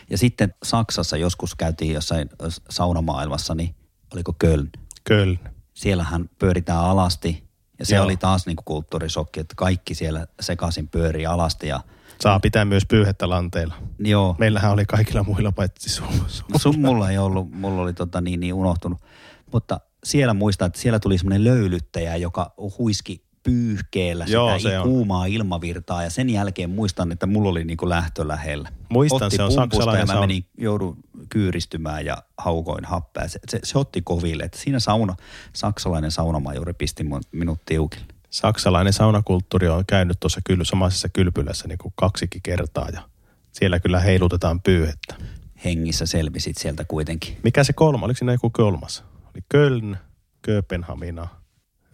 Ja 0.10 0.17
sitten 0.17 0.53
Saksassa 0.63 1.17
joskus 1.17 1.55
käytiin 1.55 1.93
jossain 1.93 2.29
saunamaailmassa, 2.69 3.55
niin 3.55 3.75
oliko 4.13 4.34
Köln? 4.39 4.69
Köln. 5.03 5.39
Siellähän 5.73 6.29
pyöritään 6.39 6.79
alasti. 6.79 7.43
Ja 7.79 7.86
se 7.86 7.95
Joo. 7.95 8.05
oli 8.05 8.17
taas 8.17 8.45
niinku 8.45 8.63
kulttuurisokki, 8.65 9.39
että 9.39 9.55
kaikki 9.57 9.95
siellä 9.95 10.27
sekaisin 10.39 10.88
pyörii 10.88 11.25
alasti. 11.25 11.67
Ja 11.67 11.79
Saa 12.21 12.39
pitää 12.39 12.65
myös 12.65 12.84
pyyhettä 12.86 13.29
lanteilla. 13.29 13.75
joo, 13.99 14.36
Meillähän 14.39 14.71
oli 14.71 14.86
kaikilla 14.86 15.23
muilla 15.23 15.51
paitsi 15.51 15.89
Suomessa. 15.89 16.45
Sun 16.57 16.79
mulla 16.79 17.10
ei 17.10 17.17
ollut, 17.17 17.51
mulla 17.51 17.81
oli 17.81 17.93
tota 17.93 18.21
niin, 18.21 18.39
niin 18.39 18.53
unohtunut. 18.53 19.01
Mutta 19.53 19.79
siellä 20.03 20.34
muistan, 20.34 20.65
että 20.67 20.79
siellä 20.79 20.99
tuli 20.99 21.17
semmoinen 21.17 21.43
löylyttäjä, 21.43 22.15
joka 22.15 22.53
huiski 22.77 23.23
pyyhkeellä 23.43 24.25
Joo, 24.27 24.58
sitä 24.58 24.69
se 24.69 24.80
on. 24.80 24.88
kuumaa 24.88 25.25
ilmavirtaa. 25.25 26.04
Ja 26.04 26.10
sen 26.10 26.30
jälkeen 26.30 26.69
muistan, 26.69 27.12
että 27.12 27.25
mulla 27.25 27.49
oli 27.49 27.63
niinku 27.63 27.89
lähtö 27.89 28.27
lähellä. 28.27 28.69
Muistan, 28.89 29.23
otti 29.23 29.36
se 29.36 29.43
on 29.43 29.51
saksalainen 29.51 30.08
ja 30.08 30.13
mä 30.13 30.19
menin, 30.19 30.45
joudun 30.58 30.97
kyyristymään 31.30 32.06
ja 32.06 32.17
haukoin 32.38 32.86
happea. 32.86 33.27
Se, 33.27 33.39
se, 33.49 33.60
se 33.63 33.77
otti 33.77 34.01
koville. 34.01 34.43
Että 34.43 34.58
siinä 34.58 34.80
sauna, 34.80 35.15
saksalainen 35.54 36.12
saunamajuri 36.12 36.73
pisti 36.73 37.04
mun, 37.04 37.21
minut 37.32 37.60
tiukille. 37.65 38.06
Saksalainen 38.30 38.93
saunakulttuuri 38.93 39.67
on 39.67 39.86
käynyt 39.86 40.19
tuossa 40.19 40.41
kyllä 40.45 40.63
samaisessa 40.63 41.10
kylpylässä 41.10 41.67
niin 41.67 41.77
kuin 41.77 41.93
kaksikin 41.95 42.41
kertaa 42.41 42.89
ja 42.89 43.01
siellä 43.51 43.80
kyllä 43.80 43.99
heilutetaan 43.99 44.62
pyyhettä. 44.62 45.15
Hengissä 45.65 46.06
selvisit 46.06 46.58
sieltä 46.58 46.86
kuitenkin. 46.86 47.38
Mikä 47.43 47.63
se 47.63 47.73
kolmas? 47.73 48.04
Oliko 48.04 48.17
siinä 48.17 48.32
joku 48.32 48.49
kolmas? 48.49 49.04
Oli 49.23 49.43
Köln, 49.49 49.97
Kööpenhamina. 50.41 51.27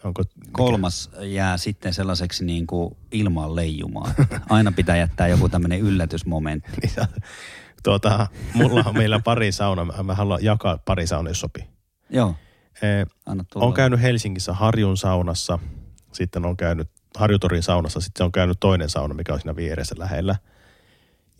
Onko 0.03 0.23
Kolmas 0.51 1.09
jää 1.21 1.57
sitten 1.57 1.93
sellaiseksi 1.93 2.45
niin 2.45 2.67
kuin 2.67 2.97
ilmaan 3.11 3.55
leijumaan. 3.55 4.13
Aina 4.49 4.71
pitää 4.71 4.97
jättää 4.97 5.27
joku 5.27 5.49
tämmöinen 5.49 5.79
yllätysmomentti. 5.79 6.71
Niin, 6.81 7.07
tuota, 7.83 8.27
mulla 8.53 8.83
on 8.85 8.97
meillä 8.97 9.19
pari 9.19 9.51
saunaa. 9.51 10.03
Mä- 10.03 10.15
haluan 10.15 10.43
jakaa 10.43 10.77
pari 10.85 11.07
saunaa, 11.07 11.29
jos 11.31 11.39
sopii. 11.39 11.63
Joo, 12.09 12.35
Ee, 12.81 13.05
anna 13.25 13.43
tulla. 13.53 13.65
on 13.65 13.73
käynyt 13.73 14.01
Helsingissä 14.01 14.53
Harjun 14.53 14.97
saunassa, 14.97 15.59
sitten 16.11 16.45
on 16.45 16.57
käynyt 16.57 16.89
Harjutorin 17.17 17.63
saunassa, 17.63 17.99
sitten 17.99 18.25
on 18.25 18.31
käynyt 18.31 18.57
toinen 18.59 18.89
sauna, 18.89 19.13
mikä 19.13 19.33
on 19.33 19.39
siinä 19.39 19.55
vieressä 19.55 19.95
lähellä. 19.99 20.35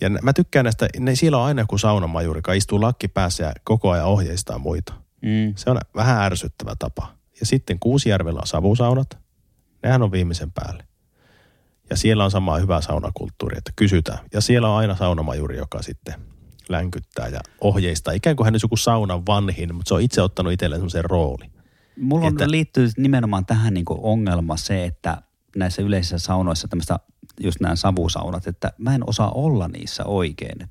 Ja 0.01 0.09
mä 0.09 0.33
tykkään 0.33 0.63
näistä, 0.63 0.87
ne, 0.99 1.15
siellä 1.15 1.37
on 1.37 1.45
aina 1.45 1.61
joku 1.61 1.77
saunamajuri, 1.77 2.37
joka 2.37 2.53
istuu 2.53 2.81
lakki 2.81 3.07
päässä 3.07 3.43
ja 3.43 3.53
koko 3.63 3.91
ajan 3.91 4.05
ohjeistaa 4.05 4.57
muita. 4.57 4.93
Mm. 5.21 5.53
Se 5.55 5.69
on 5.69 5.77
vähän 5.95 6.21
ärsyttävä 6.21 6.73
tapa. 6.79 7.16
Ja 7.39 7.45
sitten 7.45 7.79
Kuusijärvellä 7.79 8.39
on 8.39 8.47
savusaunat. 8.47 9.17
Nehän 9.83 10.01
on 10.01 10.11
viimeisen 10.11 10.51
päälle. 10.51 10.83
Ja 11.89 11.97
siellä 11.97 12.23
on 12.25 12.31
sama 12.31 12.57
hyvä 12.57 12.81
saunakulttuuri, 12.81 13.57
että 13.57 13.71
kysytään. 13.75 14.19
Ja 14.33 14.41
siellä 14.41 14.69
on 14.69 14.77
aina 14.77 14.95
saunamajuri, 14.95 15.57
joka 15.57 15.81
sitten 15.81 16.13
länkyttää 16.69 17.27
ja 17.27 17.39
ohjeistaa. 17.61 18.13
Ikään 18.13 18.35
kuin 18.35 18.45
hän 18.45 18.53
olisi 18.53 18.65
joku 18.65 18.77
saunan 18.77 19.25
vanhin, 19.25 19.75
mutta 19.75 19.89
se 19.89 19.93
on 19.93 20.01
itse 20.01 20.21
ottanut 20.21 20.53
itselleen 20.53 20.79
semmoisen 20.79 21.05
rooli. 21.05 21.45
Mulla 21.99 22.25
on, 22.25 22.33
Että- 22.33 22.51
liittyy 22.51 22.89
nimenomaan 22.97 23.45
tähän 23.45 23.73
niin 23.73 23.85
ongelma 23.89 24.57
se, 24.57 24.85
että 24.85 25.21
näissä 25.55 25.81
yleisissä 25.81 26.17
saunoissa 26.19 26.67
tämmöistä, 26.67 26.99
just 27.39 27.59
nämä 27.59 27.75
savusaunat, 27.75 28.47
että 28.47 28.71
mä 28.77 28.95
en 28.95 29.09
osaa 29.09 29.31
olla 29.31 29.67
niissä 29.67 30.05
oikein. 30.05 30.69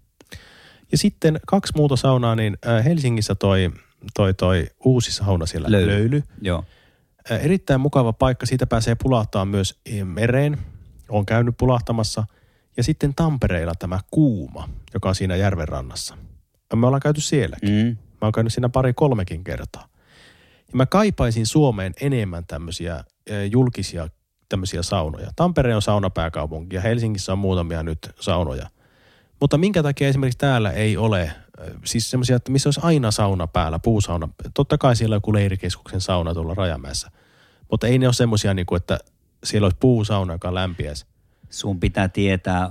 Ja 0.92 0.98
sitten 0.98 1.40
kaksi 1.46 1.72
muuta 1.76 1.96
saunaa, 1.96 2.36
niin 2.36 2.56
äh, 2.66 2.84
Helsingissä 2.84 3.34
toi, 3.34 3.70
toi, 4.14 4.34
toi 4.34 4.66
uusi 4.84 5.12
sauna 5.12 5.46
siellä, 5.46 5.70
Löyly. 5.70 5.90
Löyly. 5.90 6.22
Joo. 6.42 6.64
Erittäin 7.30 7.80
mukava 7.80 8.12
paikka, 8.12 8.46
siitä 8.46 8.66
pääsee 8.66 8.96
pulahtaa 9.02 9.44
myös 9.44 9.80
eh, 9.86 10.04
mereen. 10.04 10.58
on 11.08 11.26
käynyt 11.26 11.54
pulahtamassa. 11.58 12.26
Ja 12.76 12.82
sitten 12.82 13.14
Tampereella 13.14 13.74
tämä 13.78 14.00
Kuuma, 14.10 14.68
joka 14.94 15.08
on 15.08 15.14
siinä 15.14 15.36
järven 15.36 15.68
rannassa. 15.68 16.16
Me 16.74 16.86
ollaan 16.86 17.00
käyty 17.00 17.20
sielläkin. 17.20 17.70
Mm. 17.70 17.96
Mä 17.96 18.18
oon 18.22 18.32
käynyt 18.32 18.52
siinä 18.52 18.68
pari 18.68 18.92
kolmekin 18.92 19.44
kertaa. 19.44 19.88
Ja 20.56 20.72
mä 20.76 20.86
kaipaisin 20.86 21.46
Suomeen 21.46 21.92
enemmän 22.00 22.44
tämmöisiä 22.46 23.04
eh, 23.26 23.50
julkisia 23.50 24.08
tämmöisiä 24.48 24.82
saunoja. 24.82 25.30
Tampere 25.36 25.74
on 25.74 25.82
saunapääkaupunki 25.82 26.76
ja 26.76 26.82
Helsingissä 26.82 27.32
on 27.32 27.38
muutamia 27.38 27.82
nyt 27.82 28.10
saunoja. 28.20 28.70
Mutta 29.40 29.58
minkä 29.58 29.82
takia 29.82 30.08
esimerkiksi 30.08 30.38
täällä 30.38 30.70
ei 30.70 30.96
ole, 30.96 31.22
eh, 31.22 31.34
siis 31.84 32.10
semmoisia, 32.10 32.36
että 32.36 32.52
missä 32.52 32.68
olisi 32.68 32.80
aina 32.82 33.10
sauna 33.10 33.46
päällä, 33.46 33.78
puusauna. 33.78 34.28
Totta 34.54 34.78
kai 34.78 34.96
siellä 34.96 35.14
on 35.14 35.16
joku 35.16 35.32
leirikeskuksen 35.32 36.00
sauna 36.00 36.34
tuolla 36.34 36.54
Rajamäessä. 36.54 37.10
Mutta 37.70 37.86
ei 37.86 37.98
ne 37.98 38.06
ole 38.06 38.14
semmoisia, 38.14 38.54
niin 38.54 38.66
kuin, 38.66 38.76
että 38.76 38.98
siellä 39.44 39.66
olisi 39.66 39.76
puusauna, 39.80 40.32
joka 40.32 40.54
lämpiäisi. 40.54 41.06
Sun 41.50 41.80
pitää 41.80 42.08
tietää, 42.08 42.70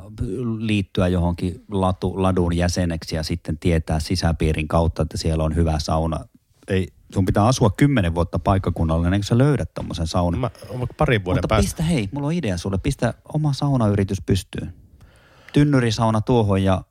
liittyä 0.59 1.07
johonkin 1.07 1.63
latu, 1.71 2.21
ladun 2.21 2.57
jäseneksi 2.57 3.15
ja 3.15 3.23
sitten 3.23 3.57
tietää 3.57 3.99
sisäpiirin 3.99 4.67
kautta, 4.67 5.01
että 5.01 5.17
siellä 5.17 5.43
on 5.43 5.55
hyvä 5.55 5.79
sauna. 5.79 6.19
Ei, 6.67 6.87
sun 7.13 7.25
pitää 7.25 7.45
asua 7.45 7.69
kymmenen 7.77 8.15
vuotta 8.15 8.39
paikkakunnalla 8.39 9.07
ennen 9.07 9.19
kuin 9.19 9.25
sä 9.25 9.37
löydät 9.37 9.73
tommosen 9.73 10.07
saunan. 10.07 10.39
Mä 10.39 10.49
parin 10.97 11.25
vuoden 11.25 11.37
Mutta 11.37 11.47
päästä. 11.47 11.67
pistä, 11.67 11.83
hei, 11.83 12.09
mulla 12.11 12.27
on 12.27 12.33
idea 12.33 12.57
sulle. 12.57 12.77
Pistä 12.77 13.13
oma 13.33 13.53
saunayritys 13.53 14.21
pystyyn. 14.25 14.73
Tynnyrisauna 15.55 16.21
tuohon 16.21 16.63
ja 16.63 16.81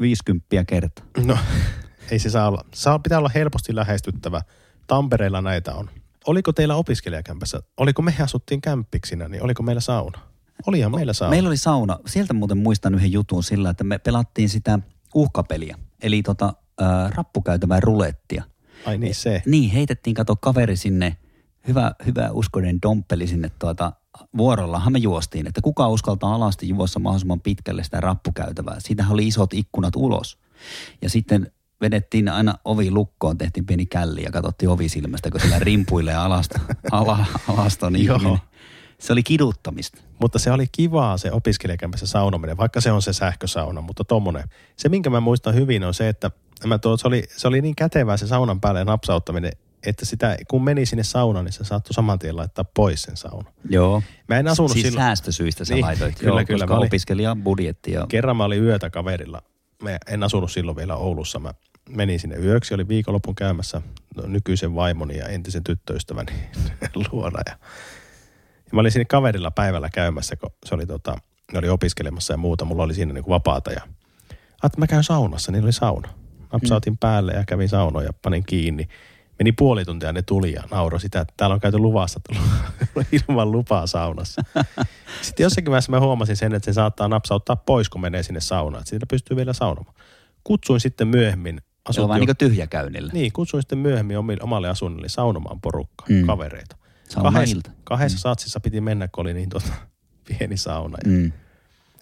50 0.00 0.64
kertaa. 0.66 1.06
No, 1.24 1.38
ei 2.10 2.18
se 2.18 2.30
saa 2.30 2.48
olla. 2.48 2.64
Saa, 2.74 2.98
pitää 2.98 3.18
olla 3.18 3.30
helposti 3.34 3.74
lähestyttävä. 3.74 4.42
Tampereella 4.86 5.42
näitä 5.42 5.74
on. 5.74 5.90
Oliko 6.26 6.52
teillä 6.52 6.74
opiskelijakämpässä, 6.74 7.62
oliko 7.76 8.02
me 8.02 8.14
asuttiin 8.20 8.60
kämppiksinä, 8.60 9.28
niin 9.28 9.42
oliko 9.42 9.62
meillä 9.62 9.80
sauna? 9.80 10.18
Olihan 10.66 10.92
meillä 10.92 11.12
sauna. 11.12 11.30
Meillä 11.30 11.46
oli 11.46 11.56
sauna. 11.56 11.98
Sieltä 12.06 12.34
muuten 12.34 12.58
muistan 12.58 12.94
yhden 12.94 13.12
jutun 13.12 13.42
sillä, 13.42 13.70
että 13.70 13.84
me 13.84 13.98
pelattiin 13.98 14.48
sitä 14.48 14.78
uhkapeliä. 15.14 15.78
Eli 16.02 16.22
tota, 16.22 16.54
ää, 16.80 17.10
rappukäytävää 17.14 17.80
rulettia. 17.80 18.44
Ai 18.86 18.98
niin 18.98 19.14
se. 19.14 19.42
Niin, 19.46 19.70
heitettiin 19.70 20.14
kato 20.14 20.36
kaveri 20.36 20.76
sinne, 20.76 21.16
hyvä, 21.68 21.92
hyvä 22.06 22.30
uskoinen 22.30 22.78
domppeli 22.82 23.26
sinne 23.26 23.50
tuota, 23.58 23.92
vuorollahan 24.36 24.92
me 24.92 24.98
juostiin, 24.98 25.46
että 25.46 25.60
kuka 25.60 25.88
uskaltaa 25.88 26.34
alasti 26.34 26.68
juossa 26.68 27.00
mahdollisimman 27.00 27.40
pitkälle 27.40 27.84
sitä 27.84 28.00
rappukäytävää. 28.00 28.76
Siitähän 28.78 29.12
oli 29.12 29.26
isot 29.26 29.54
ikkunat 29.54 29.96
ulos. 29.96 30.38
Ja 31.02 31.10
sitten 31.10 31.52
vedettiin 31.80 32.28
aina 32.28 32.54
ovi 32.64 32.90
lukkoon, 32.90 33.38
tehtiin 33.38 33.66
pieni 33.66 33.86
källi 33.86 34.22
ja 34.22 34.30
katsottiin 34.30 34.68
ovisilmästä, 34.68 35.30
kun 35.30 35.40
siellä 35.40 35.58
rimpuilee 35.58 36.14
alasta, 36.14 36.60
ala, 36.92 37.26
alaston 37.48 38.04
Joo. 38.04 38.16
ihminen. 38.16 38.38
Se 38.98 39.12
oli 39.12 39.22
kiduttamista. 39.22 40.02
Mutta 40.20 40.38
se 40.38 40.52
oli 40.52 40.66
kivaa 40.72 41.18
se 41.18 41.32
opiskelijakämpässä 41.32 42.06
saunominen, 42.06 42.56
vaikka 42.56 42.80
se 42.80 42.92
on 42.92 43.02
se 43.02 43.12
sähkösauna, 43.12 43.80
mutta 43.80 44.04
tommonen. 44.04 44.44
Se, 44.76 44.88
minkä 44.88 45.10
mä 45.10 45.20
muistan 45.20 45.54
hyvin, 45.54 45.84
on 45.84 45.94
se, 45.94 46.08
että 46.08 46.30
mä 46.66 46.78
tuo, 46.78 46.96
se, 46.96 47.08
oli, 47.08 47.24
se 47.36 47.48
oli 47.48 47.60
niin 47.60 47.76
kätevää 47.76 48.16
se 48.16 48.26
saunan 48.26 48.60
päälle 48.60 48.84
napsauttaminen, 48.84 49.52
että 49.86 50.04
sitä, 50.04 50.36
kun 50.48 50.64
meni 50.64 50.86
sinne 50.86 51.02
saunaan, 51.04 51.44
niin 51.44 51.52
se 51.52 51.64
saattoi 51.64 51.94
saman 51.94 52.18
tien 52.18 52.36
laittaa 52.36 52.64
pois 52.74 53.02
sen 53.02 53.16
saunan. 53.16 53.52
Joo. 53.70 54.02
Mä 54.28 54.38
en 54.38 54.48
asunut 54.48 54.70
siis 54.72 54.86
silloin. 54.86 55.02
säästösyistä 55.04 55.64
sä 55.64 55.74
Niin, 55.74 55.84
laitoit. 55.84 56.18
kyllä, 56.18 56.40
Joo, 56.40 56.46
kyllä. 56.46 56.64
Koska 56.64 56.76
olin- 56.76 56.86
opiskelijan 56.86 57.42
budjetti. 57.42 57.92
Ja... 57.92 58.06
Kerran 58.08 58.36
mä 58.36 58.44
olin 58.44 58.62
yötä 58.62 58.90
kaverilla. 58.90 59.42
Mä 59.82 59.90
en 60.06 60.22
asunut 60.22 60.52
silloin 60.52 60.76
vielä 60.76 60.96
Oulussa. 60.96 61.38
Mä 61.38 61.54
menin 61.88 62.20
sinne 62.20 62.36
yöksi, 62.36 62.74
oli 62.74 62.88
viikonlopun 62.88 63.34
käymässä 63.34 63.82
nykyisen 64.26 64.74
vaimoni 64.74 65.16
ja 65.16 65.28
entisen 65.28 65.64
tyttöystäväni 65.64 66.32
luona. 67.12 67.40
Ja, 67.46 67.52
ja 68.56 68.70
mä 68.72 68.80
olin 68.80 68.92
siinä 68.92 69.04
kaverilla 69.08 69.50
päivällä 69.50 69.88
käymässä, 69.92 70.36
kun 70.36 70.50
se 70.64 70.74
oli, 70.74 70.86
tota, 70.86 71.16
ne 71.52 71.58
oli 71.58 71.68
opiskelemassa 71.68 72.32
ja 72.32 72.36
muuta. 72.36 72.64
Mulla 72.64 72.82
oli 72.82 72.94
siinä 72.94 73.12
niin 73.12 73.24
vapaata 73.28 73.70
ja 73.72 73.80
ajattelin, 74.62 74.82
mä 74.82 74.86
käyn 74.86 75.04
saunassa, 75.04 75.52
niin 75.52 75.64
oli 75.64 75.72
sauna. 75.72 76.08
Napsautin 76.52 76.92
mm. 76.92 76.98
päälle 77.00 77.32
ja 77.32 77.44
kävin 77.46 77.68
saunoon 77.68 78.04
ja 78.04 78.12
panin 78.22 78.44
kiinni. 78.46 78.88
Meni 79.38 79.52
puoli 79.52 79.84
tuntia 79.84 80.12
ne 80.12 80.22
tuli 80.22 80.52
ja 80.52 80.62
nauroi 80.70 81.00
sitä, 81.00 81.20
että 81.20 81.34
täällä 81.36 81.54
on 81.54 81.60
käyty 81.60 81.78
luvassa 81.78 82.20
ilman 83.12 83.52
lupaa 83.52 83.86
saunassa. 83.86 84.42
Sitten 85.22 85.44
jossakin 85.44 85.70
vaiheessa 85.70 85.90
mä 85.92 86.00
huomasin 86.00 86.36
sen, 86.36 86.54
että 86.54 86.64
se 86.64 86.72
saattaa 86.74 87.08
napsauttaa 87.08 87.56
pois, 87.56 87.88
kun 87.88 88.00
menee 88.00 88.22
sinne 88.22 88.40
saunaan. 88.40 88.84
Että 88.92 89.06
pystyy 89.06 89.36
vielä 89.36 89.52
saunomaan. 89.52 89.94
Kutsuin 90.44 90.80
sitten 90.80 91.08
myöhemmin. 91.08 91.60
Asuttiin 91.88 92.08
vähän 92.08 92.22
jo- 92.22 92.26
niin 92.26 92.36
tyhjäkäynnillä. 92.36 93.12
niin, 93.12 93.32
kutsuin 93.32 93.62
sitten 93.62 93.78
myöhemmin 93.78 94.16
omalle 94.42 94.68
asunnille 94.68 95.08
saunomaan 95.08 95.60
porukkaa, 95.60 96.06
Mm. 96.08 96.14
mm. 96.16 96.26
kavereita. 96.26 96.76
Saunailta. 97.08 97.70
kahdessa 97.84 98.18
satsissa 98.18 98.60
piti 98.60 98.80
mennä, 98.80 99.08
kun 99.08 99.22
oli 99.22 99.34
niin 99.34 99.48
tota, 99.48 99.72
pieni 100.28 100.56
sauna. 100.56 100.98
Ja 101.04 101.10
Mm. 101.10 101.32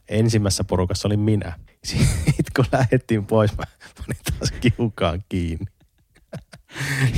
Ensimmäisessä 0.09 0.65
porukassa 0.65 1.09
olin 1.09 1.21
minä. 1.21 1.53
Sitten 1.85 2.45
kun 2.57 2.65
lähdettiin 2.73 3.27
pois, 3.27 3.57
mä 3.59 3.65
panin 3.99 4.23
taas 4.39 4.51
kiukaan 4.61 5.23
kiinni. 5.29 5.67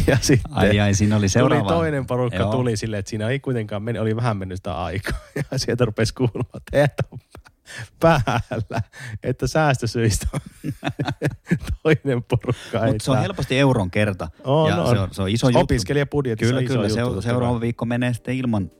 Ja 0.07 0.19
sitten 0.21 0.53
Ai 0.53 0.81
ai, 0.81 0.95
siinä 0.95 1.17
oli 1.17 1.29
seuraava. 1.29 1.63
tuli 1.65 1.75
toinen 1.75 2.07
porukka 2.07 2.39
Joo. 2.39 2.51
tuli 2.53 2.77
silleen, 2.77 2.99
että 3.01 3.11
siinä 3.11 3.29
ei 3.29 3.41
kuitenkaan 3.41 3.83
meni, 3.83 3.99
oli 3.99 4.17
vähän 4.17 4.37
mennyt 4.37 4.57
sitä 4.59 4.83
aikaa. 4.83 5.19
Ja 5.51 5.59
sieltä 5.59 5.85
rupesi 5.85 6.15
kuulumaan, 6.15 6.63
että 6.73 7.03
päällä, 8.01 8.83
että 9.23 9.47
säästösyistä 9.47 10.27
toinen 11.83 12.23
porukka 12.23 12.87
Mutta 12.87 13.05
se 13.05 13.11
on 13.11 13.19
helposti 13.19 13.59
euron 13.59 13.91
kerta. 13.91 14.29
On, 14.45 14.71
ja 14.71 14.77
on. 14.77 14.97
Se, 14.97 15.01
on, 15.01 15.09
se 15.13 15.23
on 15.23 15.29
iso 15.29 15.49
juttu. 15.49 15.61
Opiskelijabudjetissa 15.61 16.51
Kyllä, 16.55 16.61
iso 16.61 16.75
kyllä. 16.75 17.01
juttu, 17.01 17.23
Se, 17.23 17.29
seuraava 17.29 17.61
viikko 17.61 17.85
menee 17.85 18.13
sitten 18.15 18.35
ilman 18.37 18.71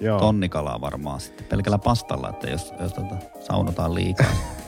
Joo. 0.00 0.18
tonnikalaa 0.18 0.80
varmaan 0.80 1.20
sitten. 1.20 1.46
Pelkällä 1.46 1.78
pastalla, 1.78 2.28
että 2.28 2.50
jos, 2.50 2.72
jos 2.80 2.92
tota, 2.92 3.16
saunotaan 3.40 3.94
liikaa. 3.94 4.26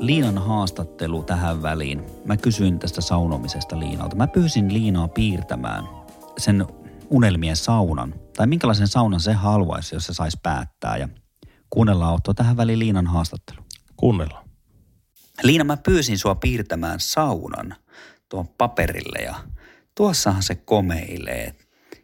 Liinan 0.00 0.38
haastattelu 0.38 1.22
tähän 1.22 1.62
väliin. 1.62 2.06
Mä 2.24 2.36
kysyin 2.36 2.78
tästä 2.78 3.00
saunomisesta 3.00 3.78
Liinalta. 3.78 4.16
Mä 4.16 4.26
pyysin 4.26 4.74
Liinaa 4.74 5.08
piirtämään 5.08 5.84
sen 6.38 6.66
unelmien 7.10 7.56
saunan. 7.56 8.14
Tai 8.36 8.46
minkälaisen 8.46 8.88
saunan 8.88 9.20
se 9.20 9.32
haluaisi, 9.32 9.94
jos 9.94 10.06
se 10.06 10.14
saisi 10.14 10.38
päättää. 10.42 10.96
Ja 10.96 11.08
kuunnellaan 11.70 12.14
Otto 12.14 12.34
tähän 12.34 12.56
väliin 12.56 12.78
Liinan 12.78 13.06
haastattelu. 13.06 13.62
Kuunnellaan. 13.96 14.48
Liina, 15.42 15.64
mä 15.64 15.76
pyysin 15.76 16.18
sua 16.18 16.34
piirtämään 16.34 17.00
saunan 17.00 17.76
tuon 18.28 18.48
paperille 18.48 19.18
ja 19.18 19.34
tuossahan 19.94 20.42
se 20.42 20.54
komeilee. 20.54 21.54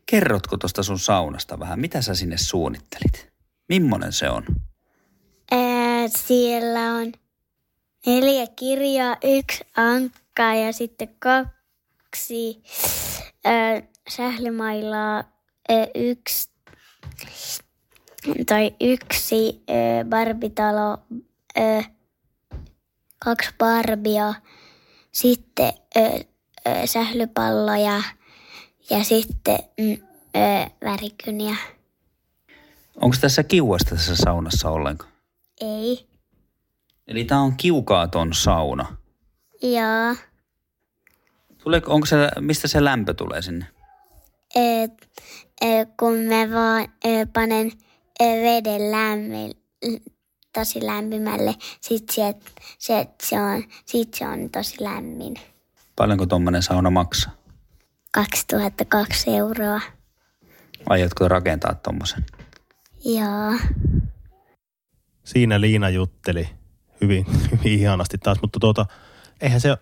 Kerrotko 0.07 0.57
tuosta 0.57 0.83
sun 0.83 0.99
saunasta 0.99 1.59
vähän? 1.59 1.81
Mitä 1.81 2.03
sä 2.03 2.15
sinne 2.15 2.37
suunnittelit? 2.39 3.33
Mimmonen 3.69 4.13
se 4.13 4.31
on? 4.31 4.45
Ää, 5.51 6.09
siellä 6.09 6.95
on 6.95 7.13
neljä 8.07 8.47
kirjaa, 8.47 9.17
yksi 9.25 9.65
ankka 9.77 10.55
ja 10.55 10.73
sitten 10.73 11.09
kaksi 11.19 12.63
ää, 13.45 13.83
sählymailaa, 14.09 15.25
ää, 15.69 15.87
yksi 15.95 16.51
tai 18.47 18.75
yksi 18.81 19.63
ää, 19.69 20.05
barbitalo, 20.05 20.99
ää, 21.57 21.85
kaksi 23.19 23.51
barbia, 23.59 24.35
sitten 25.13 25.73
ää, 25.97 26.11
ää, 26.65 26.87
sählypalloja 26.87 28.03
ja 28.91 29.05
sitten 29.05 29.59
mm, 29.81 29.97
ää, 30.35 30.71
värikyniä. 30.85 31.57
Onko 33.01 33.17
tässä 33.21 33.43
kiuasta 33.43 33.91
tässä 33.91 34.17
saunassa 34.17 34.71
ollenkaan? 34.71 35.13
Ei. 35.61 36.14
Eli 37.07 37.25
tää 37.25 37.41
on 37.41 37.57
kiukaaton 37.57 38.35
sauna. 38.35 38.97
Joo. 39.63 40.17
Tuleeko, 41.65 41.93
onko 41.93 42.07
se, 42.07 42.17
mistä 42.41 42.69
se 42.69 42.85
lämpö 42.85 43.15
tulee 43.15 43.43
sinne? 43.43 43.67
et, 44.55 45.09
et, 45.61 45.89
kun 46.01 46.15
mä 46.15 46.51
vaan 46.55 46.89
et, 47.05 47.33
panen 47.33 47.73
et, 48.21 48.43
veden 48.43 48.91
lämmin, 48.91 49.53
tosi 50.53 50.87
lämpimälle, 50.87 51.55
sit 51.81 52.11
se, 52.11 52.35
se, 52.79 53.07
se, 53.23 53.41
on, 53.41 53.63
sit 53.87 54.15
se 54.15 54.27
on 54.27 54.51
tosi 54.51 54.77
lämmin. 54.81 55.35
Paljonko 55.97 56.27
tommonen 56.27 56.63
sauna 56.63 56.91
maksaa? 56.91 57.33
2002 58.13 59.37
euroa. 59.37 59.81
Aiotko 60.89 61.29
rakentaa 61.29 61.75
tommosen? 61.75 62.25
Joo. 63.05 63.59
Siinä 65.25 65.61
Liina 65.61 65.91
jutteli 65.91 66.49
hyvin, 67.01 67.27
hyvin 67.53 67.81
ihanasti 67.81 68.19
taas, 68.19 68.39
mutta 68.43 68.61
tuota, 68.61 68.87
eihän 69.41 69.61
se, 69.61 69.77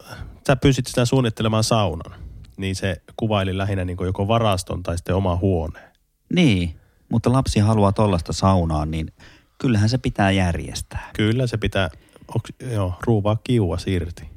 sä 0.46 0.57
pyysit 0.57 0.87
sitä 0.87 1.05
suunnittelemaan 1.05 1.64
saunan, 1.64 2.20
niin 2.57 2.77
se 2.77 3.03
kuvaili 3.16 3.59
lähinnä 3.59 3.85
niin 3.85 3.96
joko 4.05 4.29
varaston 4.29 4.83
tai 4.83 4.96
sitten 4.98 5.14
oma 5.14 5.37
huoneen. 5.37 5.92
Niin, 6.35 6.77
mutta 7.09 7.33
lapsi 7.33 7.61
haluaa 7.61 7.92
tollasta 7.92 8.33
saunaa, 8.33 8.87
niin 8.87 9.12
kyllähän 9.59 9.88
se 9.88 9.98
pitää 9.98 10.31
järjestää. 10.31 11.11
Kyllä 11.16 11.46
se 11.46 11.57
pitää, 11.57 11.88
onks, 12.35 12.53
joo, 12.72 12.94
ruuvaa 13.07 13.37
kiua 13.44 13.77
irti. 13.87 14.33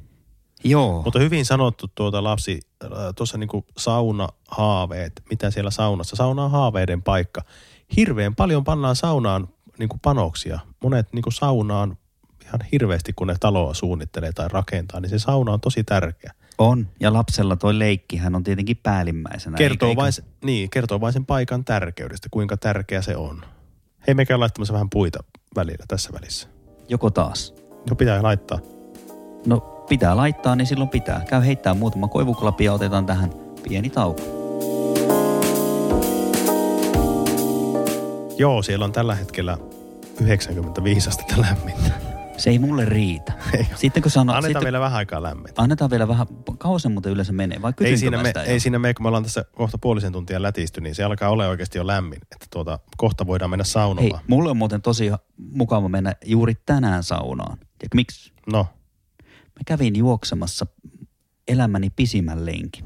Joo. 0.64 1.02
Mutta 1.02 1.18
hyvin 1.18 1.44
sanottu 1.44 1.86
tuota 1.94 2.24
lapsi, 2.24 2.60
äh, 2.84 2.90
tuossa 3.16 3.38
niin 3.38 3.64
saunahaaveet, 3.78 5.22
mitä 5.30 5.50
siellä 5.50 5.70
saunassa. 5.70 6.16
Sauna 6.16 6.44
on 6.44 6.50
haaveiden 6.50 7.02
paikka. 7.02 7.42
Hirveän 7.96 8.34
paljon 8.34 8.64
pannaan 8.64 8.96
saunaan 8.96 9.48
niin 9.78 9.88
panoksia. 10.02 10.58
Monet 10.82 11.12
niin 11.12 11.24
saunaan 11.32 11.96
ihan 12.46 12.60
hirveästi, 12.72 13.12
kun 13.12 13.26
ne 13.26 13.34
taloa 13.40 13.74
suunnittelee 13.74 14.32
tai 14.32 14.48
rakentaa, 14.52 15.00
niin 15.00 15.10
se 15.10 15.18
sauna 15.18 15.52
on 15.52 15.60
tosi 15.60 15.84
tärkeä. 15.84 16.32
On, 16.58 16.88
ja 17.00 17.12
lapsella 17.12 17.56
toi 17.56 17.78
leikkihän 17.78 18.34
on 18.34 18.44
tietenkin 18.44 18.76
päällimmäisenä. 18.82 19.56
Kertoo 19.56 19.88
eikä- 19.88 20.00
vain, 20.00 20.12
se- 20.12 20.22
niin, 20.44 20.70
kertoo 20.70 21.00
vain 21.00 21.12
sen 21.12 21.26
paikan 21.26 21.64
tärkeydestä, 21.64 22.28
kuinka 22.30 22.56
tärkeä 22.56 23.02
se 23.02 23.16
on. 23.16 23.44
Hei, 24.06 24.14
me 24.14 24.24
käy 24.26 24.36
laittamassa 24.38 24.74
vähän 24.74 24.90
puita 24.90 25.18
välillä 25.56 25.84
tässä 25.88 26.10
välissä. 26.12 26.48
Joko 26.88 27.10
taas? 27.10 27.54
No 27.90 27.96
pitää 27.96 28.22
laittaa. 28.22 28.58
No 29.46 29.60
pitää 29.88 30.16
laittaa, 30.16 30.56
niin 30.56 30.66
silloin 30.66 30.90
pitää. 30.90 31.24
Käy 31.28 31.44
heittää 31.46 31.74
muutama 31.74 32.08
koivuklapi 32.08 32.64
ja 32.64 32.72
otetaan 32.72 33.06
tähän 33.06 33.30
pieni 33.68 33.90
tauko. 33.90 34.22
Joo, 38.38 38.62
siellä 38.62 38.84
on 38.84 38.92
tällä 38.92 39.14
hetkellä 39.14 39.58
95 40.20 41.08
astetta 41.08 41.34
lämmintä. 41.40 42.15
Se 42.36 42.50
ei 42.50 42.58
mulle 42.58 42.84
riitä. 42.84 43.32
Ei. 43.52 43.66
Sitten 43.74 44.02
kun 44.02 44.10
sanoo, 44.12 44.36
Annetaan 44.36 44.50
sitten, 44.50 44.64
vielä 44.64 44.80
vähän 44.80 44.96
aikaa 44.98 45.22
lämmintä. 45.22 45.62
annetaan 45.62 45.90
vielä 45.90 46.08
vähän, 46.08 46.26
kauan 46.58 46.80
se 46.80 46.88
muuten 46.88 47.12
yleensä 47.12 47.32
menee, 47.32 47.62
vai 47.62 47.72
Ei 47.80 47.96
siinä, 47.98 48.22
me, 48.22 48.32
ei 48.46 48.60
siinä 48.60 48.78
me, 48.78 48.94
kun 48.94 49.04
me 49.04 49.08
ollaan 49.08 49.22
tässä 49.22 49.44
kohta 49.56 49.78
puolisen 49.78 50.12
tuntia 50.12 50.42
lätisty, 50.42 50.80
niin 50.80 50.94
se 50.94 51.04
alkaa 51.04 51.30
olla 51.30 51.46
oikeasti 51.48 51.78
jo 51.78 51.86
lämmin. 51.86 52.18
Että 52.22 52.46
tuota, 52.52 52.78
kohta 52.96 53.26
voidaan 53.26 53.50
mennä 53.50 53.64
Hei, 53.64 53.72
saunomaan. 53.72 54.24
mulle 54.28 54.50
on 54.50 54.56
muuten 54.56 54.82
tosi 54.82 55.10
mukava 55.36 55.88
mennä 55.88 56.14
juuri 56.24 56.54
tänään 56.66 57.02
saunaan. 57.04 57.58
Ja 57.82 57.88
miksi? 57.94 58.32
No, 58.52 58.66
Mä 59.28 59.60
kävin 59.66 59.96
juoksemassa 59.96 60.66
elämäni 61.48 61.90
pisimmän 61.90 62.46
lenkin. 62.46 62.84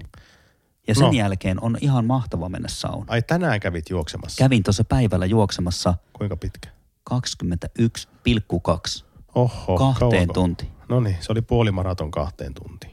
Ja 0.88 0.94
sen 0.94 1.04
No. 1.04 1.12
jälkeen 1.12 1.62
on 1.62 1.76
ihan 1.80 2.04
mahtava 2.04 2.48
mennä 2.48 2.68
saunaan. 2.68 3.06
ai 3.10 3.22
tänään 3.22 3.60
kävit 3.60 3.90
juoksemassa. 3.90 4.38
Kävin 4.44 4.62
tuossa 4.62 4.84
päivällä 4.84 5.26
juoksemassa 5.26 5.94
Kuinka 6.12 6.36
pitkä? 6.36 6.68
21,2 7.14 9.04
Oho, 9.34 9.76
kahteen 9.78 10.10
kauanko? 10.10 10.34
tuntiin. 10.34 10.70
No 10.88 11.00
niin, 11.00 11.16
se 11.20 11.32
oli 11.32 11.42
puolimaraton 11.42 12.10
kahteen 12.10 12.54
tuntiin. 12.54 12.92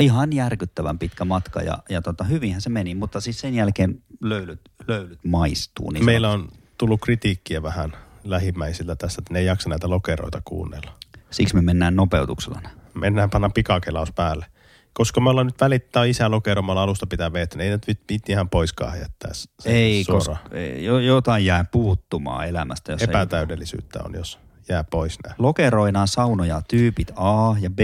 Ihan 0.00 0.32
järkyttävän 0.32 0.98
pitkä 0.98 1.24
matka 1.24 1.60
ja, 1.62 1.78
ja 1.88 2.02
tota, 2.02 2.24
hyvinhän 2.24 2.60
se 2.60 2.70
meni, 2.70 2.94
mutta 2.94 3.20
siis 3.20 3.40
sen 3.40 3.54
jälkeen 3.54 4.02
löylyt, 4.20 4.60
löylyt 4.88 5.18
maistuu. 5.24 5.90
Niin 5.90 6.04
Meillä 6.04 6.30
on 6.30 6.48
tullut 6.78 7.00
kritiikkiä 7.00 7.62
vähän 7.62 7.92
lähimmäisiltä 8.24 8.96
tässä, 8.96 9.20
että 9.20 9.32
ne 9.32 9.38
ei 9.40 9.46
jaksa 9.46 9.68
näitä 9.68 9.90
lokeroita 9.90 10.42
kuunnella. 10.44 10.92
Siksi 11.30 11.54
me 11.54 11.62
mennään 11.62 11.96
nopeutuksella. 11.96 12.60
Mennään 12.94 13.30
panna 13.30 13.48
pikakelaus 13.50 14.12
päälle. 14.12 14.46
Koska 14.92 15.20
me 15.20 15.30
ollaan 15.30 15.46
nyt 15.46 15.60
välittää 15.60 16.04
isä 16.04 16.30
lokeromalla 16.30 16.82
alusta 16.82 17.06
pitää 17.06 17.32
vettä, 17.32 17.56
niin 17.58 17.64
ei 17.64 17.70
nyt 17.70 17.86
viitti 17.88 18.32
ihan 18.32 18.48
poiskaan 18.50 18.98
jättää 19.00 19.30
se 19.34 19.48
Ei, 19.64 20.04
suoraan. 20.04 20.38
koska 20.42 20.56
ei, 20.58 20.84
jo- 20.84 20.98
jotain 20.98 21.44
jää 21.44 21.64
puuttumaan 21.64 22.48
elämästä. 22.48 22.92
Jos 22.92 23.00
ei- 23.02 23.08
Epätäydellisyyttä 23.08 24.00
on, 24.04 24.14
jos 24.14 24.38
jää 24.68 24.84
pois 24.84 25.18
nämä. 25.24 25.34
Lokeroidaan 25.38 26.08
saunoja 26.08 26.62
tyypit 26.68 27.12
A 27.16 27.56
ja 27.60 27.70
B. 27.70 27.78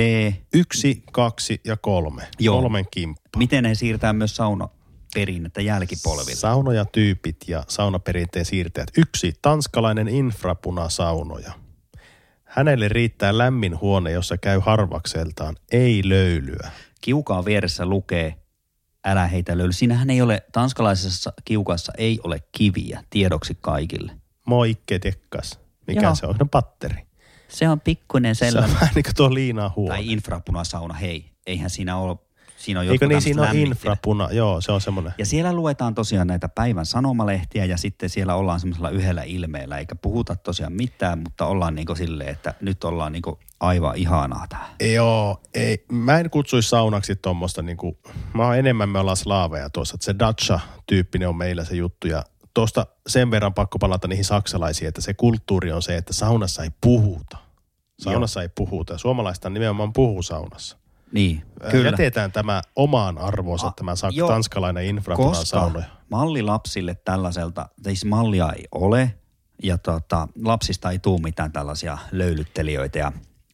Yksi, 0.55 1.03
kaksi 1.13 1.61
ja 1.65 1.77
kolme. 1.77 2.29
Joo. 2.39 2.61
Kolmen 2.61 2.87
kimppa. 2.91 3.39
Miten 3.39 3.65
ne 3.65 3.75
siirtää 3.75 4.13
myös 4.13 4.37
saunaperinnettä 4.37 5.61
jälkipolville? 5.61 6.37
Saunoja 6.37 6.85
tyypit 6.85 7.37
ja 7.49 7.65
saunaperinteen 7.69 8.45
siirtäjät. 8.45 8.89
Yksi, 8.97 9.35
tanskalainen 9.43 10.09
infrapunasaunoja. 10.09 11.53
Hänelle 12.45 12.89
riittää 12.89 13.39
lämmin 13.39 13.81
huone, 13.81 14.11
jossa 14.11 14.39
käy 14.39 14.61
harvakseltaan, 14.65 15.57
ei 15.73 16.03
löylyä. 16.05 16.71
Kiukaan 17.01 17.45
vieressä 17.45 17.87
lukee, 17.87 18.35
älä 19.05 19.27
heitä 19.27 19.59
löyly. 19.59 19.73
Siinähän 19.73 20.11
ei 20.11 20.23
ole, 20.23 20.43
tanskalaisessa 20.53 21.33
kiukassa 21.45 21.93
ei 21.99 22.21
ole 22.25 22.43
kiviä 22.53 23.05
tiedoksi 23.11 23.59
kaikille. 23.61 24.13
Moikke 24.47 24.99
tekkas. 24.99 25.60
Mikä 25.95 26.07
Joo. 26.07 26.15
se 26.15 26.27
on? 26.27 26.37
No 26.41 26.47
patteri. 26.47 27.07
Se 27.49 27.69
on 27.69 27.81
pikkuinen 27.81 28.35
Se 28.35 28.45
on 28.45 28.53
sellainen. 28.53 28.75
vähän 28.81 28.91
niin 28.95 29.03
kuin 29.05 29.15
tuo 29.15 29.35
liinaa 29.35 29.73
huone. 29.77 29.95
Tai 29.95 30.13
infrapunasauna, 30.13 30.95
hei. 30.95 31.31
Eihän 31.47 31.71
siinä 31.71 31.97
ole, 31.97 32.17
Siinä 32.61 32.81
on 32.81 32.87
Eikö 32.89 33.07
niin, 33.07 33.23
siinä 33.23 33.43
on 33.43 33.57
infrapuna, 33.57 34.29
joo, 34.33 34.61
se 34.61 34.73
on 34.73 34.81
semmoinen. 34.81 35.13
Ja 35.19 35.27
siellä 35.27 35.53
luetaan 35.53 35.95
tosiaan 35.95 36.27
näitä 36.27 36.49
päivän 36.49 36.87
sanomalehtiä 36.87 37.65
ja 37.65 37.77
sitten 37.77 38.11
siellä 38.11 38.35
ollaan 38.35 38.61
semmoisella 38.61 38.91
yhdellä 38.91 39.23
ilmeellä, 39.23 39.79
eikä 39.79 39.95
puhuta 39.95 40.37
tosiaan 40.37 40.73
mitään, 40.73 41.19
mutta 41.19 41.47
ollaan 41.47 41.75
niinku 41.75 41.95
silleen, 41.95 42.31
että 42.31 42.55
nyt 42.61 42.85
ollaan 42.85 43.13
niinku 43.13 43.39
aivan 43.61 43.97
ihanaa 43.97 44.47
tää. 44.49 44.75
Joo, 44.95 45.41
ei, 45.55 45.85
mä 45.93 46.19
en 46.19 46.31
kutsuisi 46.31 46.69
saunaksi 46.69 47.17
tuommoista, 47.17 47.63
niinku, 47.63 47.99
mä 48.35 48.45
oon 48.45 48.59
enemmän 48.59 48.89
me 48.89 48.99
ollaan 48.99 49.17
slaaveja 49.17 49.71
tuossa, 49.71 49.95
että 49.95 50.05
se 50.05 50.15
Dacha-tyyppinen 50.19 51.29
on 51.29 51.37
meillä 51.37 51.65
se 51.65 51.75
juttu 51.77 52.07
ja 52.07 52.25
tuosta 52.55 52.87
sen 53.07 53.31
verran 53.31 53.55
pakko 53.55 53.79
palata 53.79 54.09
niihin 54.09 54.25
saksalaisiin, 54.25 54.89
että 54.89 55.01
se 55.01 55.15
kulttuuri 55.15 55.73
on 55.73 55.83
se, 55.83 55.97
että 55.97 56.13
saunassa 56.13 56.63
ei 56.63 56.71
puhuta. 56.81 57.37
Saunassa 57.99 58.43
ei 58.43 58.49
puhuta. 58.49 58.99
Suomalaista 58.99 59.51
nimenomaan 59.51 59.93
puhuu 59.93 60.23
saunassa. 60.23 60.77
Niin, 61.13 61.43
Kyllä. 61.71 61.89
Jätetään 61.91 62.33
tämä 62.33 62.63
omaan 62.77 63.19
arvoonsa, 63.19 63.67
A- 63.67 63.73
tämä 63.77 63.93
sak- 63.95 64.13
joo. 64.15 64.29
tanskalainen 64.29 65.03
Koska 65.17 65.45
saunoja. 65.45 65.85
malli 66.11 66.43
lapsille 66.43 66.95
tällaiselta, 66.95 67.69
siis 67.83 68.05
mallia 68.05 68.53
ei 68.57 68.65
ole 68.73 69.15
ja 69.63 69.79
tota, 69.79 70.29
lapsista 70.45 70.91
ei 70.91 70.99
tule 70.99 71.21
mitään 71.21 71.53
tällaisia 71.53 71.99
löylyttelijöitä 72.13 72.99
ja 72.99 73.13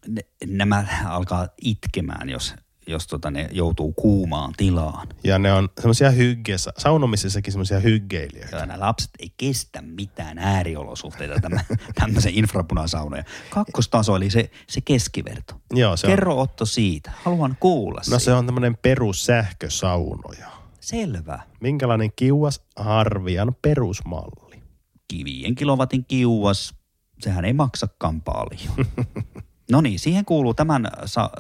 ne, 0.09 0.23
nämä 0.47 0.87
alkaa 1.07 1.49
itkemään, 1.63 2.29
jos, 2.29 2.55
jos 2.87 3.07
tota, 3.07 3.31
ne 3.31 3.49
joutuu 3.53 3.93
kuumaan 3.93 4.53
tilaan. 4.57 5.09
Ja 5.25 5.39
ne 5.39 5.53
on 5.53 5.69
semmoisia 5.81 6.11
hyggeissä, 6.11 6.73
saunomisessakin 6.79 7.53
semmoisia 7.53 7.81
hyggeilijöitä. 7.81 8.57
Ja 8.57 8.67
nämä 8.67 8.81
lapset 8.81 9.11
ei 9.19 9.33
kestä 9.37 9.83
mitään 9.83 10.39
ääriolosuhteita 10.39 11.41
tämän, 11.41 11.61
tämmöisen 12.01 12.35
infrapunasaunoja. 12.35 13.25
Kakkostaso 13.51 14.17
eli 14.17 14.31
se, 14.31 14.51
se 14.69 14.81
keskiverto. 14.81 15.55
Joo, 15.73 15.97
se 15.97 16.07
Kerro 16.07 16.41
Otto 16.41 16.67
siitä. 16.67 17.13
Haluan 17.23 17.57
kuulla 17.61 18.01
on, 18.07 18.13
no 18.13 18.19
se 18.19 18.25
siitä. 18.25 18.39
on 18.39 18.47
tämmöinen 18.47 18.77
perussähkösaunoja. 18.83 20.47
Selvä. 20.81 21.39
Minkälainen 21.61 22.13
kiuas 22.17 22.61
harvian 22.77 23.57
perusmalli? 23.63 24.63
Kivien 25.09 25.55
kilowatin 25.55 26.05
kiuas, 26.05 26.75
sehän 27.21 27.45
ei 27.45 27.53
maksakaan 27.53 28.23
paljon. 28.23 28.87
no 29.73 29.81
niin, 29.81 29.99
siihen 29.99 30.25
kuuluu 30.25 30.55
tämän 30.55 30.89
sa- 31.05 31.31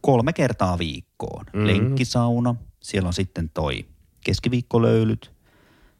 kolme 0.00 0.32
kertaa 0.32 0.78
viikkoon. 0.78 1.44
Mhm. 1.52 1.58
Mm. 1.58 1.66
Lenkkisauna, 1.66 2.54
siellä 2.82 3.06
on 3.06 3.12
sitten 3.14 3.50
toi 3.54 3.84
keskiviikkolöylyt 4.24 5.32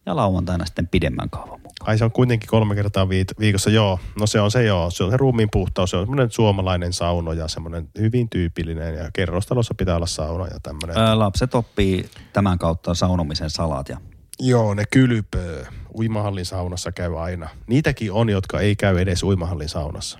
ja 0.06 0.16
lauantaina 0.16 0.66
sitten 0.66 0.88
pidemmän 0.88 1.30
kaavan 1.30 1.60
mukaan. 1.60 1.88
Ai 1.90 1.98
se 1.98 2.04
on 2.04 2.12
kuitenkin 2.12 2.48
kolme 2.48 2.74
kertaa 2.74 3.08
viikossa, 3.08 3.70
joo. 3.70 4.00
No 4.20 4.26
se 4.26 4.40
on 4.40 4.50
se 4.50 4.64
joo, 4.64 4.90
se 4.90 5.04
on 5.04 5.10
se 5.10 5.16
ruumiin 5.16 5.48
puhtaus, 5.52 5.90
se 5.90 5.96
on 5.96 6.02
semmoinen 6.02 6.30
suomalainen 6.30 6.92
sauno 6.92 7.32
ja 7.32 7.48
semmoinen 7.48 7.88
hyvin 7.98 8.28
tyypillinen 8.30 8.94
ja 8.94 9.10
kerrostalossa 9.12 9.74
pitää 9.74 9.96
olla 9.96 10.06
sauna 10.06 10.46
ja 10.46 10.60
tämmöinen. 10.62 10.98
Ää, 10.98 11.18
lapset 11.18 11.54
oppii 11.54 12.10
tämän 12.32 12.58
kautta 12.58 12.94
saunomisen 12.94 13.50
salat 13.50 13.88
ja 13.88 14.00
Joo, 14.40 14.74
ne 14.74 14.84
kylpöö. 14.92 15.64
Uimahallin 15.98 16.44
saunassa 16.46 16.92
käy 16.92 17.22
aina. 17.22 17.48
Niitäkin 17.66 18.12
on, 18.12 18.28
jotka 18.28 18.60
ei 18.60 18.76
käy 18.76 18.98
edes 19.00 19.22
uimahallin 19.22 19.68
saunassa. 19.68 20.18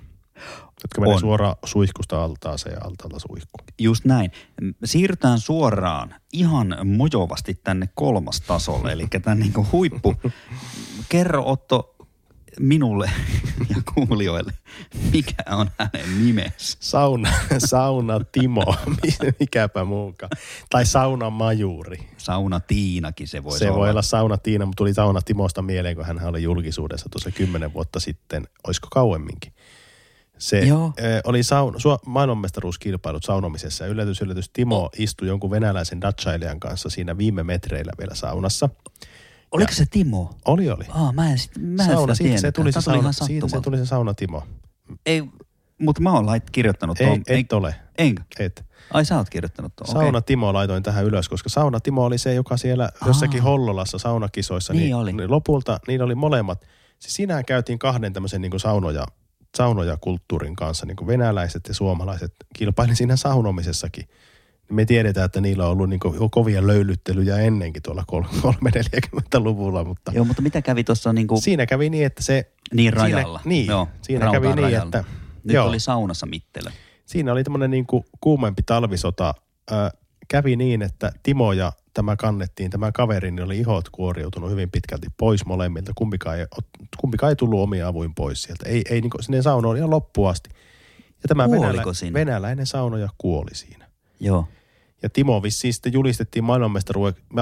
Jotka 0.83 1.01
menee 1.01 1.13
On. 1.13 1.19
suoraan 1.19 1.55
suihkusta 1.65 2.23
altaaseen 2.23 2.73
ja 2.73 2.81
altaalta 2.83 3.19
suihkuun. 3.19 3.65
Just 3.79 4.05
näin. 4.05 4.31
Siirrytään 4.85 5.39
suoraan 5.39 6.15
ihan 6.33 6.77
mojovasti 6.83 7.59
tänne 7.63 7.89
kolmas 7.95 8.41
tasolle, 8.41 8.91
eli 8.91 9.07
tämän 9.07 9.39
niin 9.39 9.53
huippu. 9.71 10.15
Kerro 11.09 11.43
Otto 11.45 11.95
minulle 12.59 13.11
ja 13.69 13.75
kuulijoille, 13.93 14.53
mikä 15.13 15.43
on 15.51 15.69
hänen 15.79 16.25
nimensä. 16.25 16.77
Sauna, 16.79 17.33
sauna 17.57 18.19
Timo, 18.31 18.75
mikäpä 19.39 19.83
muukaan. 19.83 20.29
Tai 20.69 20.85
sauna 20.85 21.29
Majuri. 21.29 22.09
Sauna 22.17 22.59
Tiinakin 22.59 23.27
se 23.27 23.43
voisi 23.43 23.59
Se 23.59 23.69
olla. 23.69 23.79
voi 23.79 23.89
olla 23.89 24.01
sauna 24.01 24.37
Tiina, 24.37 24.65
mutta 24.65 24.77
tuli 24.77 24.93
sauna 24.93 25.21
Timosta 25.21 25.61
mieleen, 25.61 25.95
kun 25.95 26.05
hän 26.05 26.23
oli 26.25 26.43
julkisuudessa 26.43 27.09
tuossa 27.09 27.31
kymmenen 27.31 27.73
vuotta 27.73 27.99
sitten, 27.99 28.47
olisiko 28.67 28.87
kauemminkin. 28.91 29.53
Se 30.39 30.59
Joo. 30.59 30.93
ö, 30.99 31.21
oli 31.23 31.43
saun, 31.43 31.75
su- 31.75 31.99
maailmanmestaruuskilpailut 32.05 33.23
saunomisessa 33.23 33.83
ja 33.83 33.89
yllätys, 33.89 34.21
yllätys, 34.21 34.49
Timo 34.49 34.77
oh. 34.83 34.89
istui 34.97 35.27
jonkun 35.27 35.51
venäläisen 35.51 36.01
datsailijan 36.01 36.59
kanssa 36.59 36.89
siinä 36.89 37.17
viime 37.17 37.43
metreillä 37.43 37.91
vielä 37.99 38.15
saunassa. 38.15 38.69
Oliko 39.51 39.71
se 39.71 39.85
Timo? 39.91 40.33
Oli, 40.45 40.69
oli. 40.69 40.85
Aa, 40.89 41.11
mä 41.11 41.31
en, 41.31 41.37
sit, 41.37 41.51
mä 41.57 41.83
en 41.83 41.89
sauna, 41.89 42.15
sitä 42.15 42.27
siitä 42.27 42.41
se 42.41 42.51
tuli 42.51 42.71
se, 42.71 42.81
sauna, 42.81 43.11
siitä 43.11 43.47
se 43.47 43.61
tuli 43.61 43.77
se 43.77 43.85
sauna 43.85 44.13
Timo. 44.13 44.43
Ei, 45.05 45.23
mutta 45.79 46.01
mä 46.01 46.13
oon 46.13 46.25
lait 46.25 46.49
kirjoittanut 46.49 47.01
Ei, 47.01 47.07
tuon. 47.07 47.21
et 47.27 47.53
ole. 47.53 47.75
Enkö? 47.97 48.23
Et. 48.39 48.65
Ai 48.93 49.05
sä 49.05 49.17
oot 49.17 49.29
kirjoittanut 49.29 49.75
tuon. 49.75 49.87
Sauna 49.87 50.21
Timo 50.21 50.53
laitoin 50.53 50.83
tähän 50.83 51.05
ylös, 51.05 51.29
koska 51.29 51.49
Sauna 51.49 51.79
Timo 51.79 52.03
oli 52.05 52.17
se, 52.17 52.33
joka 52.33 52.57
siellä 52.57 52.89
jossakin 53.05 53.43
Hollolassa 53.43 53.97
saunakisoissa, 53.97 54.73
Niin 54.73 54.83
niin, 54.83 54.95
oli. 54.95 55.13
niin 55.13 55.31
lopulta 55.31 55.79
niillä 55.87 56.05
oli 56.05 56.15
molemmat. 56.15 56.65
Siis 56.99 57.13
siinähän 57.15 57.45
käytiin 57.45 57.79
kahden 57.79 58.13
tämmöisen 58.13 58.41
niin 58.41 58.59
saunoja, 58.59 59.05
saunoja 59.57 59.97
kulttuurin 59.97 60.55
kanssa, 60.55 60.85
niin 60.85 60.95
kuin 60.95 61.07
venäläiset 61.07 61.61
ja 61.67 61.73
suomalaiset 61.73 62.33
kilpaili 62.55 62.95
siinä 62.95 63.15
saunomisessakin. 63.15 64.05
Me 64.71 64.85
tiedetään, 64.85 65.25
että 65.25 65.41
niillä 65.41 65.65
on 65.65 65.71
ollut 65.71 65.89
niin 65.89 65.99
kuin 65.99 66.29
kovia 66.31 66.67
löylyttelyjä 66.67 67.37
ennenkin 67.37 67.81
tuolla 67.83 68.03
340-luvulla, 68.11 69.83
mutta 69.83 70.11
Joo, 70.11 70.25
mutta 70.25 70.41
mitä 70.41 70.61
kävi 70.61 70.83
tuossa 70.83 71.13
niinku, 71.13 71.41
siinä 71.41 71.65
kävi 71.65 71.89
niin, 71.89 72.05
että 72.05 72.23
se... 72.23 72.51
niin 72.73 72.93
siinä- 72.93 73.01
rajalla? 73.01 73.41
niin, 73.45 73.67
Joo, 73.67 73.87
siinä 74.01 74.31
kävi 74.31 74.47
niin, 74.47 74.57
rajalla. 74.57 74.85
että- 74.85 75.03
Nyt 75.43 75.53
joo. 75.53 75.67
oli 75.67 75.79
saunassa 75.79 76.25
mittelö. 76.25 76.69
siinä 77.05 77.31
oli 77.31 77.43
tämmöinen 77.43 77.71
niin 77.71 77.85
kuin 77.87 78.03
kuumempi 78.21 78.63
talvisota. 78.63 79.33
Ö, 79.71 79.75
kävi 80.27 80.55
niin, 80.55 80.81
että 80.81 81.11
Timo 81.23 81.53
ja 81.53 81.71
tämä 81.93 82.15
kannettiin, 82.15 82.71
tämä 82.71 82.91
kaveri, 82.91 83.31
niin 83.31 83.45
oli 83.45 83.57
ihot 83.57 83.89
kuoriutunut 83.89 84.51
hyvin 84.51 84.71
pitkälti 84.71 85.07
pois 85.17 85.45
molemmilta. 85.45 85.91
Kumpikaan 85.95 86.39
ei, 86.39 86.45
kumpikaan 86.97 87.29
ei 87.29 87.35
tullut 87.35 87.59
omia 87.59 87.87
avuin 87.87 88.15
pois 88.15 88.43
sieltä. 88.43 88.69
Ei, 88.69 88.81
ei 88.89 89.01
niin 89.01 89.09
kuin, 89.09 89.23
sinne 89.23 89.41
sauna 89.41 89.67
oli 89.67 89.77
ihan 89.77 89.89
loppuun 89.89 90.29
asti. 90.29 90.49
Ja 91.23 91.27
tämä 91.27 91.45
Kuoliko 91.45 91.67
venälä, 91.73 91.93
siinä? 91.93 92.13
venäläinen 92.13 92.65
saunoja 92.65 93.09
kuoli 93.17 93.55
siinä. 93.55 93.89
Joo. 94.19 94.47
Ja 95.03 95.09
Timo 95.09 95.43
vissiin 95.43 95.73
sitten 95.73 95.93
julistettiin 95.93 96.43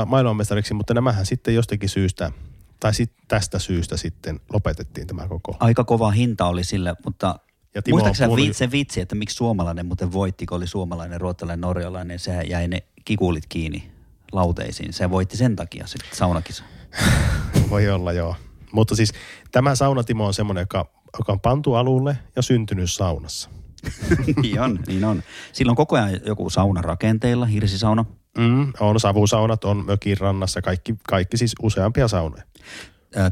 maailmanmestariksi, 0.05 0.73
mutta 0.73 0.93
nämähän 0.93 1.25
sitten 1.25 1.55
jostakin 1.55 1.89
syystä, 1.89 2.31
tai 2.79 2.93
sit 2.93 3.11
tästä 3.27 3.59
syystä 3.59 3.97
sitten 3.97 4.39
lopetettiin 4.53 5.07
tämä 5.07 5.27
koko. 5.27 5.57
Aika 5.59 5.83
kova 5.83 6.11
hinta 6.11 6.45
oli 6.45 6.63
sille, 6.63 6.95
mutta 7.05 7.39
Ja 7.75 7.81
Timo 7.81 7.95
muistaakseni 7.95 8.25
sä 8.25 8.27
kuului- 8.27 8.47
vi- 8.47 8.53
se 8.53 8.71
vitsi, 8.71 9.01
että 9.01 9.15
miksi 9.15 9.35
suomalainen 9.35 9.85
muuten 9.85 10.11
voitti, 10.11 10.45
kun 10.45 10.57
oli 10.57 10.67
suomalainen, 10.67 11.21
ruotsalainen, 11.21 11.61
norjalainen, 11.61 12.19
sehän 12.19 12.49
jäi 12.49 12.67
ne 12.67 12.83
kikulit 13.05 13.45
kiinni 13.49 13.96
lauteisiin. 14.31 14.93
Se 14.93 15.09
voitti 15.09 15.37
sen 15.37 15.55
takia 15.55 15.87
sitten 15.87 16.17
saunakisa. 16.17 16.63
Voi 17.69 17.89
olla, 17.89 18.11
joo. 18.13 18.35
Mutta 18.71 18.95
siis 18.95 19.13
tämä 19.51 19.75
saunatimo 19.75 20.25
on 20.25 20.33
semmoinen, 20.33 20.61
joka, 20.61 20.89
joka 21.19 21.31
on 21.31 21.39
pantu 21.39 21.73
alulle 21.73 22.17
ja 22.35 22.41
syntynyt 22.41 22.91
saunassa. 22.91 23.49
niin 24.41 24.61
on, 24.61 24.79
niin 24.87 25.05
on. 25.05 25.23
Sillä 25.53 25.69
on 25.69 25.75
koko 25.75 25.95
ajan 25.95 26.19
joku 26.25 26.49
sauna 26.49 26.81
rakenteilla, 26.81 27.45
hirsisauna. 27.45 28.05
Mm, 28.37 28.73
on 28.79 28.99
savusaunat, 28.99 29.63
on 29.63 29.85
mökin 29.85 30.17
rannassa, 30.17 30.61
kaikki, 30.61 30.95
kaikki 31.07 31.37
siis 31.37 31.55
useampia 31.61 32.07
saunoja. 32.07 32.43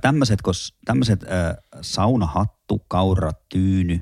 Tämmöiset, 0.01 0.41
kos, 0.41 0.77
tämmöiset 0.85 1.23
ö, 1.23 1.27
saunahattu, 1.81 2.85
kaura, 2.87 3.31
tyyny, 3.49 3.99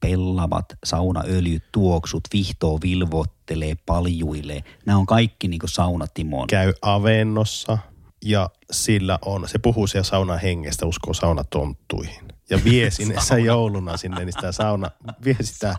pellavat, 0.00 0.64
saunaöljyt, 0.84 1.64
tuoksut, 1.72 2.22
vihtoo, 2.32 2.78
vilvoittelee, 2.82 3.74
paljuilee. 3.86 4.64
Nämä 4.86 4.98
on 4.98 5.06
kaikki 5.06 5.48
niinku 5.48 5.68
saunatimoon. 5.68 6.46
Käy 6.46 6.72
avennossa 6.82 7.78
ja 8.24 8.50
sillä 8.70 9.18
on, 9.24 9.48
se 9.48 9.58
puhuu 9.58 9.86
siellä 9.86 10.04
saunan 10.04 10.40
hengestä, 10.40 10.86
uskoo 10.86 11.14
saunatonttuihin. 11.14 12.24
Ja 12.50 12.58
vie 12.64 12.90
sinne 13.00 13.20
se 13.20 13.40
jouluna 13.50 13.96
sinne, 13.96 14.24
niin 14.24 14.32
sitä 14.32 14.52
sauna, 14.52 14.90
vie 15.24 15.36
sitä, 15.42 15.74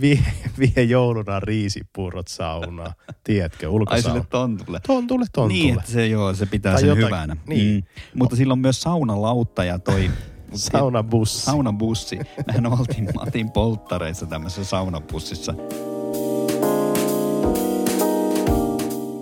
vie, 0.00 0.24
vie 0.58 0.82
jouluna 0.84 1.40
riisipuurot 1.40 2.28
saunaan. 2.28 2.92
Tiedätkö, 3.24 3.66
Ai 3.66 3.70
ulkosauna. 3.72 4.14
sille 4.14 4.26
tontulle. 4.30 4.80
Tontulle, 4.86 5.26
tontulle. 5.32 5.62
Niin, 5.62 5.78
että 5.78 5.90
se 5.92 6.06
joo, 6.06 6.34
se 6.34 6.46
pitää 6.46 6.72
Tai 6.72 6.80
sen 6.80 6.88
jotain- 6.88 7.06
hyvänä. 7.06 7.36
niin. 7.46 7.74
Mm. 8.14 8.18
Mutta 8.18 8.36
sillä 8.36 8.52
on 8.52 8.58
myös 8.58 8.80
saunalautta 8.82 9.64
ja 9.64 9.78
toi 9.78 10.10
Saunabussi. 10.54 11.40
saunabussi. 11.44 12.18
Mehän 12.46 12.66
oltiin, 12.66 13.04
mä 13.04 13.20
oltiin 13.22 13.50
polttareissa 13.50 14.26
tämmöisessä 14.26 14.64
saunabussissa. 14.64 15.54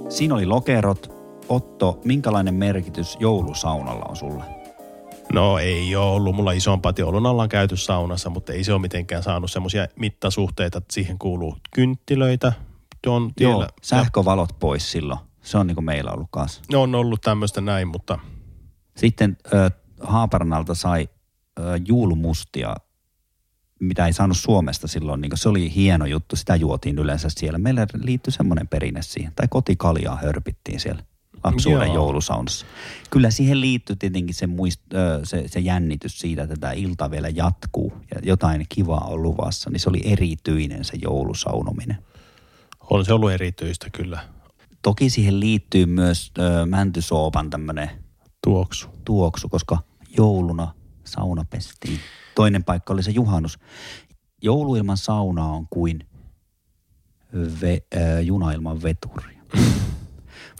Siinä 0.08 0.34
oli 0.34 0.46
lokerot. 0.46 1.16
Otto, 1.48 2.00
minkälainen 2.04 2.54
merkitys 2.54 3.16
joulusaunalla 3.20 4.04
on 4.08 4.16
sulle? 4.16 4.44
No 5.32 5.58
ei 5.58 5.96
ole 5.96 6.10
ollut. 6.10 6.36
Mulla 6.36 6.52
isompaa 6.52 6.92
joulun 6.98 7.26
alla 7.26 7.42
on 7.42 7.48
käyty 7.48 7.76
saunassa, 7.76 8.30
mutta 8.30 8.52
ei 8.52 8.64
se 8.64 8.72
ole 8.72 8.80
mitenkään 8.80 9.22
saanut 9.22 9.50
semmoisia 9.50 9.86
mittasuhteita, 9.96 10.78
että 10.78 10.94
siihen 10.94 11.18
kuuluu 11.18 11.56
kynttilöitä. 11.74 12.52
On, 13.06 13.22
Joo, 13.22 13.32
tiellä, 13.36 13.68
sähkövalot 13.82 14.58
pois 14.58 14.92
silloin. 14.92 15.20
Se 15.42 15.58
on 15.58 15.66
niin 15.66 15.74
kuin 15.74 15.84
meillä 15.84 16.10
ollut 16.10 16.28
kanssa. 16.30 16.62
ne 16.70 16.76
on 16.76 16.94
ollut 16.94 17.20
tämmöistä 17.20 17.60
näin, 17.60 17.88
mutta 17.88 18.18
Sitten 18.96 19.36
ö, 19.54 19.70
Haaparannalta 20.00 20.74
sai 20.74 21.08
ö, 21.58 21.62
juulumustia 21.88 22.76
mitä 23.80 24.06
ei 24.06 24.12
saanut 24.12 24.36
Suomesta 24.36 24.88
silloin, 24.88 25.20
niin 25.20 25.32
se 25.34 25.48
oli 25.48 25.74
hieno 25.74 26.06
juttu, 26.06 26.36
sitä 26.36 26.56
juotiin 26.56 26.98
yleensä 26.98 27.28
siellä. 27.30 27.58
Meillä 27.58 27.86
liittyi 28.02 28.32
semmoinen 28.32 28.68
perinne 28.68 29.02
siihen, 29.02 29.32
tai 29.36 29.46
kotikaljaa 29.50 30.16
hörpittiin 30.16 30.80
siellä 30.80 31.02
lapsuuden 31.44 31.86
Joo. 31.86 31.94
joulusaunassa. 31.94 32.66
Kyllä 33.10 33.30
siihen 33.30 33.60
liittyy 33.60 33.96
tietenkin 33.96 34.34
se, 34.34 34.46
muist, 34.46 34.80
se, 35.24 35.48
se 35.48 35.60
jännitys 35.60 36.18
siitä, 36.18 36.42
että 36.42 36.56
tämä 36.56 36.72
ilta 36.72 37.10
vielä 37.10 37.28
jatkuu 37.28 37.92
ja 38.14 38.20
jotain 38.22 38.66
kivaa 38.68 39.04
on 39.06 39.22
luvassa, 39.22 39.70
niin 39.70 39.80
se 39.80 39.88
oli 39.88 40.00
erityinen 40.04 40.84
se 40.84 40.98
joulusaunominen. 41.02 41.98
On 42.90 43.04
se 43.04 43.12
ollut 43.12 43.32
erityistä 43.32 43.90
kyllä. 43.90 44.20
Toki 44.82 45.10
siihen 45.10 45.40
liittyy 45.40 45.86
myös 45.86 46.32
ö, 46.38 46.66
mäntysoopan 46.66 47.50
tämmöinen 47.50 47.90
Tuoksu. 48.44 48.88
tuoksu, 49.04 49.48
koska 49.48 49.78
jouluna 50.16 50.74
sauna 51.06 51.44
pestiin. 51.50 52.00
Toinen 52.34 52.64
paikka 52.64 52.92
oli 52.92 53.02
se 53.02 53.10
juhannus. 53.10 53.58
Joulu 54.42 54.76
ilman 54.76 54.96
saunaa 54.96 55.52
on 55.52 55.66
kuin 55.70 56.06
ve, 57.60 57.82
äh, 57.96 58.20
juna 58.24 58.52
ilman 58.52 58.82
veturia. 58.82 59.38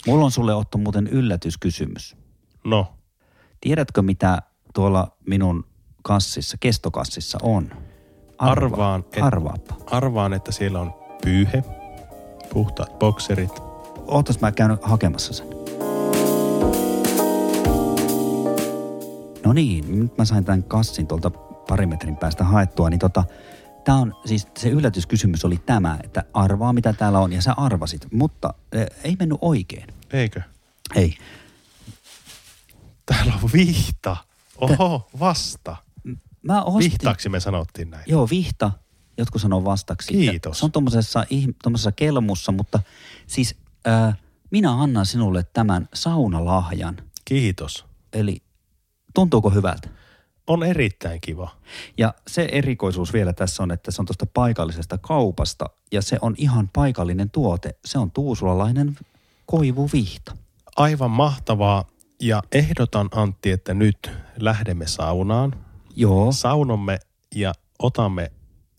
Mulla 0.07 0.25
on 0.25 0.31
sulle 0.31 0.55
Otto 0.55 0.79
muuten 0.79 1.07
yllätyskysymys. 1.07 2.17
No, 2.65 2.93
Tiedätkö 3.61 4.03
mitä 4.03 4.43
tuolla 4.75 5.17
minun 5.27 5.65
kassissa, 6.03 6.57
kestokassissa 6.61 7.39
on? 7.43 7.71
Arvaan, 8.39 9.05
et- 9.13 9.23
Arvaapa. 9.23 9.75
arvaan, 9.87 10.33
että 10.33 10.53
siellä 10.53 10.81
on 10.81 10.95
pyyhe, 11.23 11.65
puhtaat 12.53 12.99
bokserit. 12.99 13.53
Ootas 14.07 14.41
mä 14.41 14.53
käyn 14.53 14.79
hakemassa 14.83 15.33
sen. 15.33 15.47
No 19.47 19.53
niin, 19.53 20.01
nyt 20.01 20.19
mä 20.19 20.25
sain 20.25 20.45
tämän 20.45 20.65
kassin 20.65 21.07
tuolta 21.07 21.31
pari 21.69 21.87
metrin 21.87 22.17
päästä 22.17 22.45
haettua, 22.45 22.91
niin 22.91 22.99
tota, 22.99 23.25
tää 23.85 23.95
on, 23.95 24.15
siis 24.25 24.47
se 24.59 24.69
yllätyskysymys 24.69 25.45
oli 25.45 25.57
tämä, 25.67 25.99
että 26.05 26.25
arvaa 26.33 26.73
mitä 26.73 26.93
täällä 26.93 27.19
on, 27.19 27.33
ja 27.33 27.43
sä 27.43 27.53
arvasit, 27.57 28.07
mutta 28.13 28.55
e, 28.73 28.87
ei 29.05 29.17
mennyt 29.19 29.39
oikein. 29.41 29.87
Eikö? 30.13 30.41
Ei. 30.95 31.19
Täällä 33.07 33.35
on 33.43 33.51
vihta. 33.53 34.17
Oho, 34.59 35.09
vasta. 35.21 35.77
Mä 36.43 36.63
ostin, 36.63 36.91
Vihtaksi 36.91 37.29
me 37.29 37.41
sanottiin 37.41 37.91
näin. 37.91 38.05
Joo, 38.07 38.29
vihta. 38.31 38.71
Jotkut 39.19 39.43
sanoo 39.43 39.65
vastaksi. 39.65 40.13
Kiitos. 40.13 40.57
Ja 40.57 40.59
Se 40.59 40.65
on 40.65 40.73
tuommoisessa, 40.73 41.27
tuommoisessa 41.63 41.93
kelmussa, 41.93 42.53
mutta 42.53 42.81
siis 43.27 43.57
äh, 43.89 44.19
minä 44.51 44.83
annan 44.83 45.07
sinulle 45.07 45.43
tämän 45.53 45.89
saunalahjan. 45.95 46.97
Kiitos. 47.25 47.85
Eli 48.13 48.46
tuntuuko 49.17 49.51
hyvältä? 49.51 49.89
On 50.47 50.63
erittäin 50.63 51.21
kiva. 51.21 51.51
Ja 51.99 52.15
se 52.29 52.49
erikoisuus 52.53 53.13
vielä 53.13 53.33
tässä 53.33 53.63
on, 53.63 53.71
että 53.71 53.91
se 53.91 54.03
on 54.03 54.07
tuosta 54.07 54.27
paikallisesta 54.35 54.99
kaupasta 54.99 55.65
ja 55.93 56.03
se 56.03 56.19
on 56.21 56.35
ihan 56.39 56.71
paikallinen 56.73 57.31
tuote. 57.31 57.79
Se 57.85 57.99
on 57.99 58.11
tuusulalainen 58.11 58.99
koivuvihta. 59.47 60.37
Aivan 60.77 61.11
mahtavaa. 61.11 61.85
Ja 62.21 62.43
ehdotan 62.53 63.09
Antti, 63.15 63.51
että 63.51 63.75
nyt 63.75 64.11
lähdemme 64.41 64.87
saunaan. 64.87 65.55
Joo, 65.97 66.33
Saunomme 66.33 66.99
ja 67.35 67.53
otamme 67.79 68.33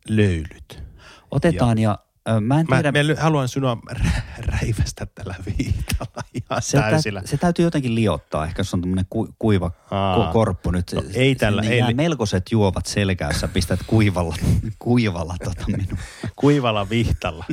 löylyt. 0.09 0.83
otetaan 1.31 1.77
ja, 1.77 1.89
ja 1.89 1.99
mä 2.41 2.59
en 2.59 2.65
Mä, 2.69 2.75
tiedä, 2.75 2.91
mä 2.91 3.03
ly- 3.13 3.19
haluan 3.19 3.47
sinua 3.47 3.77
rä- 3.91 4.21
räivästä 4.37 5.05
tällä 5.05 5.35
viitalla 5.45 6.21
ihan 6.49 6.61
se, 6.61 6.77
täysillä. 6.77 7.21
tä, 7.21 7.27
se 7.27 7.37
täytyy 7.37 7.65
jotenkin 7.65 7.95
liottaa. 7.95 8.45
Ehkä 8.45 8.63
se 8.63 8.75
on 8.75 8.81
tämmöinen 8.81 9.05
ku, 9.09 9.29
kuiva 9.39 9.71
Aa. 9.91 10.15
ko, 10.25 10.33
korppu 10.33 10.71
nyt. 10.71 10.91
No, 10.95 11.03
ei 11.13 11.35
tällä- 11.35 11.61
ei 11.61 11.77
jää 11.79 11.91
melkoiset 11.93 12.51
juovat 12.51 12.85
selkässä, 12.85 13.47
pistät 13.47 13.79
kuivalla, 13.87 14.35
kuivalla 14.79 15.35
tota 15.43 15.63
minun. 15.67 15.97
Kuivalla 16.35 16.89
vihtalla. 16.89 17.45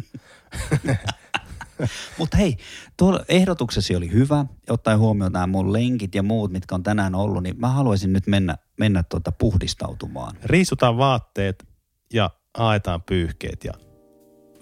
Mutta 2.19 2.37
hei, 2.37 2.57
tuo 2.97 3.21
ehdotuksesi 3.29 3.97
oli 3.97 4.11
hyvä, 4.13 4.45
ottaen 4.71 4.99
huomioon 4.99 5.33
nämä 5.33 5.47
mun 5.47 5.73
lenkit 5.73 6.15
ja 6.15 6.23
muut, 6.23 6.53
mitkä 6.53 6.75
on 6.75 6.83
tänään 6.83 7.15
ollut, 7.15 7.43
niin 7.43 7.55
mä 7.61 7.69
haluaisin 7.69 8.13
nyt 8.13 8.27
mennä, 8.27 8.57
mennä 8.79 9.03
tuota 9.03 9.33
puhdistautumaan. 9.33 10.37
Riisutaan 10.45 10.97
vaatteet 10.99 11.65
ja 12.13 12.31
aetaan 12.59 13.03
pyyhkeet 13.03 13.65
ja 13.65 13.73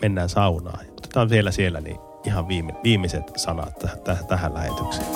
mennään 0.03 0.29
saunaan. 0.29 0.87
Otetaan 0.99 1.31
vielä 1.31 1.51
siellä 1.51 1.81
niin 1.81 1.97
ihan 2.27 2.49
viime, 2.49 2.75
viimeiset 2.85 3.33
sanat 3.37 3.79
täh, 3.79 3.97
täh, 4.05 4.25
tähän 4.25 4.55
lähetykseen. 4.55 5.07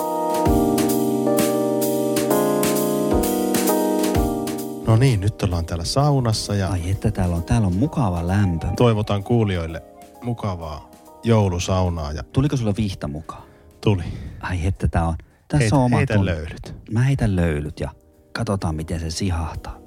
No 4.87 4.95
niin, 4.95 5.19
nyt 5.21 5.43
ollaan 5.43 5.65
täällä 5.65 5.85
saunassa 5.85 6.55
ja 6.55 6.69
Ai 6.69 6.91
että 6.91 7.11
täällä 7.11 7.35
on, 7.35 7.43
täällä 7.43 7.67
on 7.67 7.75
mukava 7.75 8.27
lämpö. 8.27 8.67
toivotan 8.77 9.23
kuulijoille 9.23 9.83
mukavaa 10.21 10.89
joulusaunaa 11.23 12.11
ja 12.11 12.23
Tuliko 12.23 12.57
sulla 12.57 12.73
vihta 12.77 13.07
mukaan? 13.07 13.43
tuli. 13.81 14.03
Ai 14.39 14.65
että 14.65 14.87
tää 14.87 15.07
on, 15.07 15.15
tässä 15.47 15.63
Heitä, 15.63 15.75
on 15.75 15.81
oma 15.83 15.97
heitä 15.97 16.25
löylyt. 16.25 16.75
Mä 16.91 16.99
heitän 17.01 17.35
löylyt 17.35 17.79
ja 17.79 17.89
katsotaan 18.33 18.75
miten 18.75 18.99
se 18.99 19.09
sihahtaa. 19.11 19.77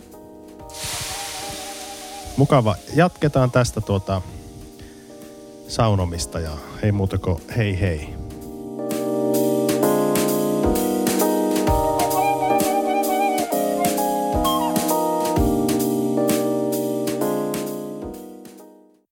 Mukava. 2.36 2.74
Jatketaan 2.94 3.50
tästä 3.50 3.80
tuota 3.80 4.22
saunomista 5.70 6.40
ja 6.40 6.50
ei 6.82 6.92
muuta 6.92 7.18
kuin 7.18 7.38
hei 7.56 7.80
hei. 7.80 8.19